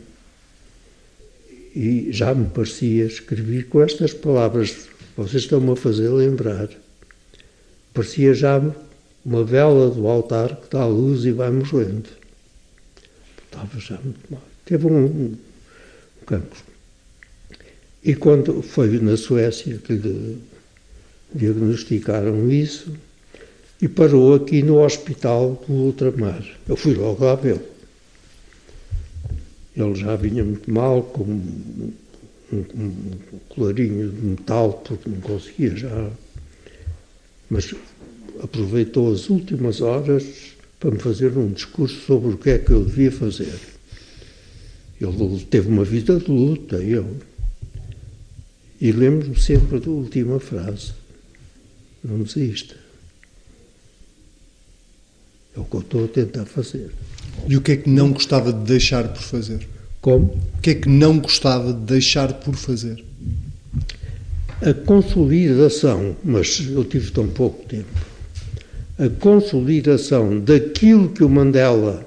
e 1.74 2.08
já 2.10 2.34
me 2.34 2.48
parecia 2.48 3.04
escrever 3.04 3.68
com 3.68 3.82
estas 3.82 4.12
palavras, 4.12 4.88
vocês 5.16 5.44
estão-me 5.44 5.70
a 5.70 5.76
fazer 5.76 6.08
lembrar. 6.08 6.68
Parecia 7.94 8.34
já 8.34 8.60
uma 9.24 9.44
vela 9.44 9.90
do 9.90 10.06
altar 10.08 10.56
que 10.56 10.70
dá 10.70 10.84
luz 10.86 11.24
e 11.24 11.30
vai 11.30 11.50
morrendo. 11.50 12.08
Estava 13.44 13.78
já 13.78 13.98
muito 14.02 14.20
mal. 14.30 14.42
Teve 14.64 14.86
um, 14.86 15.04
um 15.04 15.36
cancro. 16.26 16.62
E 18.02 18.14
quando 18.14 18.62
foi 18.62 18.98
na 19.00 19.16
Suécia 19.16 19.78
que 19.78 19.92
lhe 19.92 20.38
diagnosticaram 21.34 22.50
isso, 22.50 22.92
e 23.80 23.88
parou 23.88 24.34
aqui 24.34 24.62
no 24.62 24.82
hospital 24.82 25.62
do 25.66 25.72
ultramar. 25.72 26.44
Eu 26.68 26.76
fui 26.76 26.94
logo 26.94 27.24
lá 27.24 27.34
vê-lo. 27.36 27.62
Ele 29.76 29.94
já 29.94 30.16
vinha 30.16 30.42
muito 30.42 30.70
mal, 30.72 31.02
com 31.02 31.22
um, 31.22 31.92
um, 32.52 33.18
colarinho 33.48 34.10
de 34.10 34.26
metal, 34.26 34.72
porque 34.84 35.08
não 35.08 35.20
conseguia 35.20 35.76
já. 35.76 36.10
Mas 37.48 37.72
aproveitou 38.42 39.12
as 39.12 39.30
últimas 39.30 39.80
horas 39.80 40.24
para 40.80 40.90
me 40.90 40.98
fazer 40.98 41.36
um 41.36 41.52
discurso 41.52 42.00
sobre 42.04 42.34
o 42.34 42.38
que 42.38 42.50
é 42.50 42.58
que 42.58 42.72
eu 42.72 42.84
devia 42.84 43.12
fazer. 43.12 43.58
Ele 45.00 45.46
teve 45.48 45.68
uma 45.68 45.84
vida 45.84 46.18
de 46.18 46.28
luta, 46.28 46.76
eu. 46.76 47.16
E 48.80 48.90
lembro-me 48.90 49.40
sempre 49.40 49.78
da 49.78 49.90
última 49.90 50.40
frase: 50.40 50.92
não 52.02 52.22
desista. 52.22 52.87
É 55.58 55.60
o 55.60 55.64
que 55.64 55.74
eu 55.74 55.80
estou 55.80 56.04
a 56.04 56.08
tentar 56.08 56.44
fazer. 56.44 56.92
E 57.48 57.56
o 57.56 57.60
que 57.60 57.72
é 57.72 57.76
que 57.76 57.90
não 57.90 58.12
gostava 58.12 58.52
de 58.52 58.60
deixar 58.60 59.08
por 59.08 59.20
fazer? 59.20 59.66
Como? 60.00 60.26
O 60.26 60.60
que 60.62 60.70
é 60.70 60.74
que 60.76 60.88
não 60.88 61.18
gostava 61.18 61.72
de 61.72 61.80
deixar 61.80 62.32
por 62.34 62.54
fazer? 62.54 63.04
A 64.62 64.72
consolidação, 64.72 66.16
mas 66.24 66.64
eu 66.70 66.84
tive 66.84 67.10
tão 67.10 67.26
pouco 67.28 67.64
tempo, 67.66 67.88
a 68.98 69.08
consolidação 69.08 70.38
daquilo 70.38 71.08
que 71.08 71.24
o 71.24 71.28
Mandela 71.28 72.04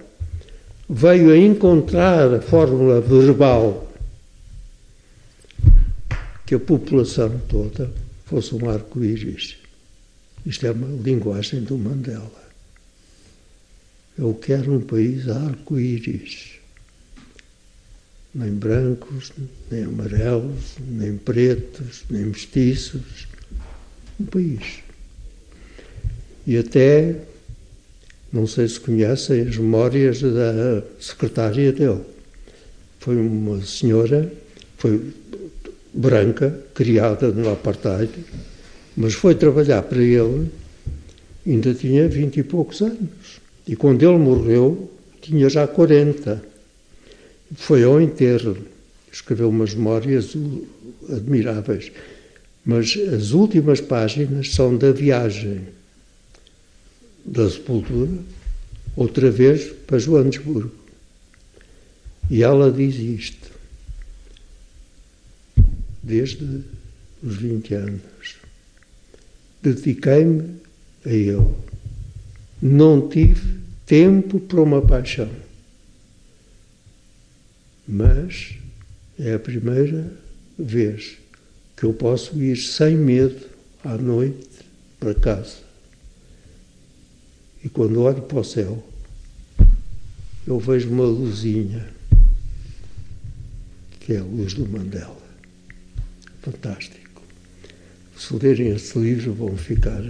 veio 0.90 1.32
a 1.32 1.38
encontrar 1.38 2.34
a 2.34 2.42
fórmula 2.42 3.02
verbal 3.02 3.92
que 6.46 6.56
a 6.56 6.60
população 6.60 7.38
toda 7.50 7.92
fosse 8.26 8.56
um 8.56 8.70
arco-íris. 8.70 9.58
Isto 10.46 10.68
é 10.68 10.72
uma 10.72 10.88
linguagem 11.02 11.62
do 11.64 11.78
Mandela. 11.78 12.41
Eu 14.18 14.34
quero 14.34 14.74
um 14.74 14.82
país 14.82 15.28
arco-íris. 15.28 16.60
Nem 18.34 18.52
brancos, 18.52 19.32
nem 19.70 19.84
amarelos, 19.86 20.76
nem 20.80 21.18
pretos, 21.18 22.04
nem 22.10 22.26
mestiços. 22.26 23.28
Um 24.20 24.26
país. 24.26 24.80
E 26.46 26.58
até, 26.58 27.16
não 28.32 28.48
sei 28.48 28.68
se 28.68 28.80
conhecem 28.80 29.42
as 29.42 29.58
memórias 29.58 30.22
da 30.22 30.84
secretária 31.00 31.72
dele. 31.72 32.02
Foi 33.00 33.16
uma 33.16 33.64
senhora, 33.66 34.32
foi 34.78 35.14
branca, 35.94 36.64
criada 36.74 37.32
no 37.32 37.52
apartheid, 37.52 38.12
mas 38.96 39.14
foi 39.14 39.36
trabalhar 39.36 39.82
para 39.84 40.02
ele, 40.02 40.52
ainda 41.46 41.74
tinha 41.74 42.08
vinte 42.08 42.38
e 42.38 42.44
poucos 42.44 42.82
anos. 42.82 43.10
E 43.68 43.76
quando 43.76 44.04
ele 44.04 44.18
morreu, 44.18 44.92
tinha 45.22 45.50
já 45.50 45.68
40. 45.68 46.44
Foi 47.56 47.84
ao 47.84 48.02
enterro. 48.02 48.58
Escreveu 49.12 49.50
umas 49.50 49.74
memórias 49.74 50.34
admiráveis. 51.10 51.92
Mas 52.66 52.98
as 53.14 53.32
últimas 53.32 53.82
páginas 53.82 54.54
são 54.54 54.78
da 54.78 54.92
viagem 54.92 55.68
da 57.24 57.50
sepultura, 57.50 58.12
outra 58.96 59.30
vez 59.30 59.72
para 59.86 60.00
Joanesburgo. 60.00 60.72
E 62.30 62.44
ela 62.44 62.72
diz 62.72 62.96
isto, 62.96 63.52
desde 66.02 66.62
os 67.22 67.36
20 67.36 67.74
anos. 67.74 68.02
Dediquei-me 69.62 70.56
a 71.06 71.10
ele 71.10 71.71
não 72.62 73.10
tive 73.10 73.60
tempo 73.86 74.40
para 74.40 74.62
uma 74.62 74.82
paixão. 74.82 75.30
Mas 77.88 78.56
é 79.18 79.34
a 79.34 79.40
primeira 79.40 80.14
vez 80.58 81.18
que 81.76 81.84
eu 81.84 81.94
posso 81.94 82.42
ir 82.42 82.56
sem 82.56 82.96
medo 82.96 83.48
à 83.84 83.98
noite 83.98 84.48
para 85.00 85.16
casa. 85.16 85.58
E 87.64 87.70
quando 87.70 88.02
olho 88.02 88.22
para 88.22 88.40
o 88.40 88.44
céu, 88.44 88.84
eu 90.46 90.60
vejo 90.60 90.90
uma 90.90 91.06
luzinha, 91.06 91.88
que 94.00 94.14
é 94.14 94.18
a 94.18 94.24
luz 94.24 94.54
do 94.54 94.68
Mandela. 94.68 95.22
Fantástico. 96.42 97.22
Se 98.18 98.36
lerem 98.36 98.70
esse 98.70 98.98
livro, 98.98 99.34
vão 99.34 99.56
ficar 99.58 100.02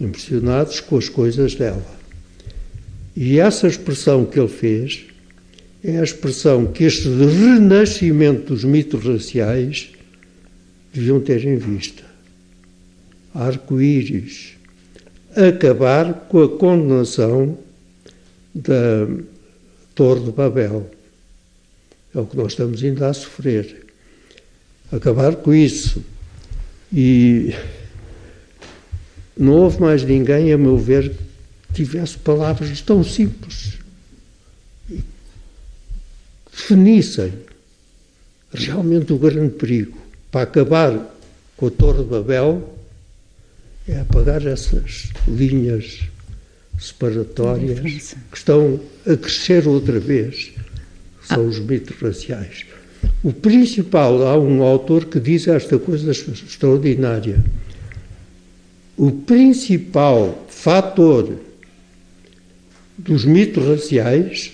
impressionados 0.00 0.80
com 0.80 0.96
as 0.96 1.08
coisas 1.08 1.54
dela. 1.54 1.84
E 3.16 3.38
essa 3.38 3.66
expressão 3.66 4.24
que 4.24 4.38
ele 4.38 4.48
fez 4.48 5.04
é 5.82 5.98
a 5.98 6.04
expressão 6.04 6.66
que 6.66 6.84
este 6.84 7.08
renascimento 7.08 8.52
dos 8.52 8.64
mitos 8.64 9.04
raciais 9.04 9.90
deviam 10.92 11.20
ter 11.20 11.44
em 11.44 11.56
vista. 11.56 12.02
Arco-íris. 13.34 14.54
Acabar 15.34 16.26
com 16.28 16.42
a 16.42 16.48
condenação 16.48 17.58
da 18.54 19.06
Torre 19.94 20.24
de 20.24 20.32
Babel. 20.32 20.90
É 22.14 22.18
o 22.18 22.26
que 22.26 22.36
nós 22.36 22.52
estamos 22.52 22.82
ainda 22.82 23.08
a 23.08 23.12
sofrer. 23.12 23.86
Acabar 24.90 25.36
com 25.36 25.54
isso. 25.54 26.02
E 26.92 27.54
não 29.36 29.52
houve 29.52 29.80
mais 29.80 30.02
ninguém, 30.02 30.52
a 30.52 30.58
meu 30.58 30.78
ver, 30.78 31.10
que 31.68 31.74
tivesse 31.74 32.16
palavras 32.16 32.80
tão 32.80 33.04
simples. 33.04 33.78
Definissem 36.50 37.32
realmente 38.52 39.12
o 39.12 39.18
grande 39.18 39.54
perigo 39.54 39.98
para 40.30 40.42
acabar 40.42 41.14
com 41.56 41.66
a 41.66 41.70
Torre 41.70 42.02
de 42.02 42.10
Babel 42.10 42.76
é 43.86 44.00
apagar 44.00 44.44
essas 44.46 45.10
linhas 45.28 46.00
separatórias 46.78 47.80
que 48.30 48.36
estão 48.36 48.80
a 49.06 49.16
crescer 49.16 49.68
outra 49.68 50.00
vez. 50.00 50.52
São 51.22 51.44
ah. 51.44 51.48
os 51.48 51.58
mitos 51.58 51.96
raciais. 52.00 52.66
O 53.22 53.32
principal, 53.32 54.26
há 54.26 54.38
um 54.38 54.62
autor 54.62 55.04
que 55.06 55.20
diz 55.20 55.46
esta 55.46 55.78
coisa 55.78 56.10
extraordinária 56.10 57.44
o 58.96 59.12
principal 59.12 60.46
fator 60.48 61.38
dos 62.96 63.24
mitos 63.24 63.64
raciais 63.64 64.52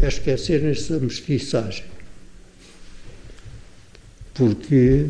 é 0.00 0.08
esquecerem-se 0.08 0.92
da 0.92 0.98
mestiçagem. 0.98 1.84
Porque 4.34 5.06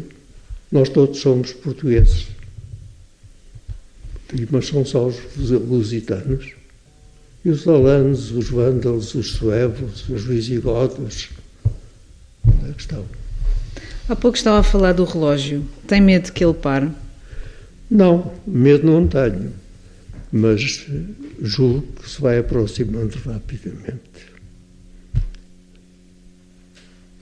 nós 0.71 0.89
todos 0.89 1.21
somos 1.21 1.53
portugueses. 1.53 2.27
Mas 4.51 4.67
são 4.67 4.85
só 4.85 5.07
os 5.07 5.51
lusitanos. 5.51 6.53
E 7.45 7.51
os 7.51 7.67
alanos, 7.67 8.31
os 8.31 8.49
vândalos, 8.49 9.15
os 9.15 9.33
suevos, 9.33 10.09
os 10.09 10.25
visigodos. 10.25 11.31
É 12.67 12.71
a 12.71 12.73
questão. 12.73 13.05
Há 14.09 14.17
pouco 14.17 14.37
estava 14.37 14.59
a 14.59 14.63
falar 14.63 14.93
do 14.93 15.05
relógio. 15.05 15.65
Tem 15.87 16.01
medo 16.01 16.33
que 16.33 16.45
ele 16.45 16.55
pare? 16.55 16.91
Não, 17.93 18.33
medo 18.47 18.87
não 18.87 19.07
tenho. 19.07 19.53
mas 20.33 20.87
julgo 21.43 21.87
que 22.01 22.09
se 22.09 22.23
vai 22.23 22.39
aproximando 22.39 23.19
rapidamente. 23.19 24.01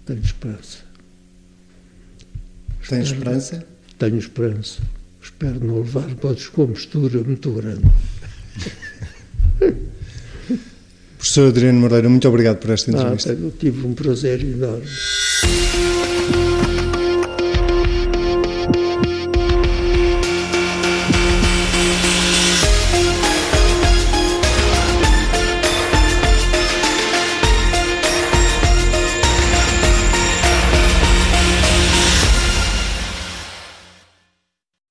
Tenho 0.06 0.20
esperança. 0.20 0.78
Tem 2.88 3.00
esperança? 3.00 3.66
Tenho 3.98 4.16
esperança. 4.16 4.80
Espero 5.20 5.58
não 5.64 5.78
levar 5.78 6.06
uma 6.06 6.34
descompostura 6.34 7.20
muito 7.24 7.50
grande. 7.50 7.82
Professor 11.18 11.48
Adriano 11.48 11.80
Moreira, 11.80 12.08
muito 12.08 12.28
obrigado 12.28 12.58
por 12.58 12.70
esta 12.70 12.92
entrevista. 12.92 13.32
Ah, 13.32 13.34
eu 13.34 13.50
tive 13.50 13.84
um 13.86 13.92
prazer 13.92 14.40
enorme. 14.40 14.86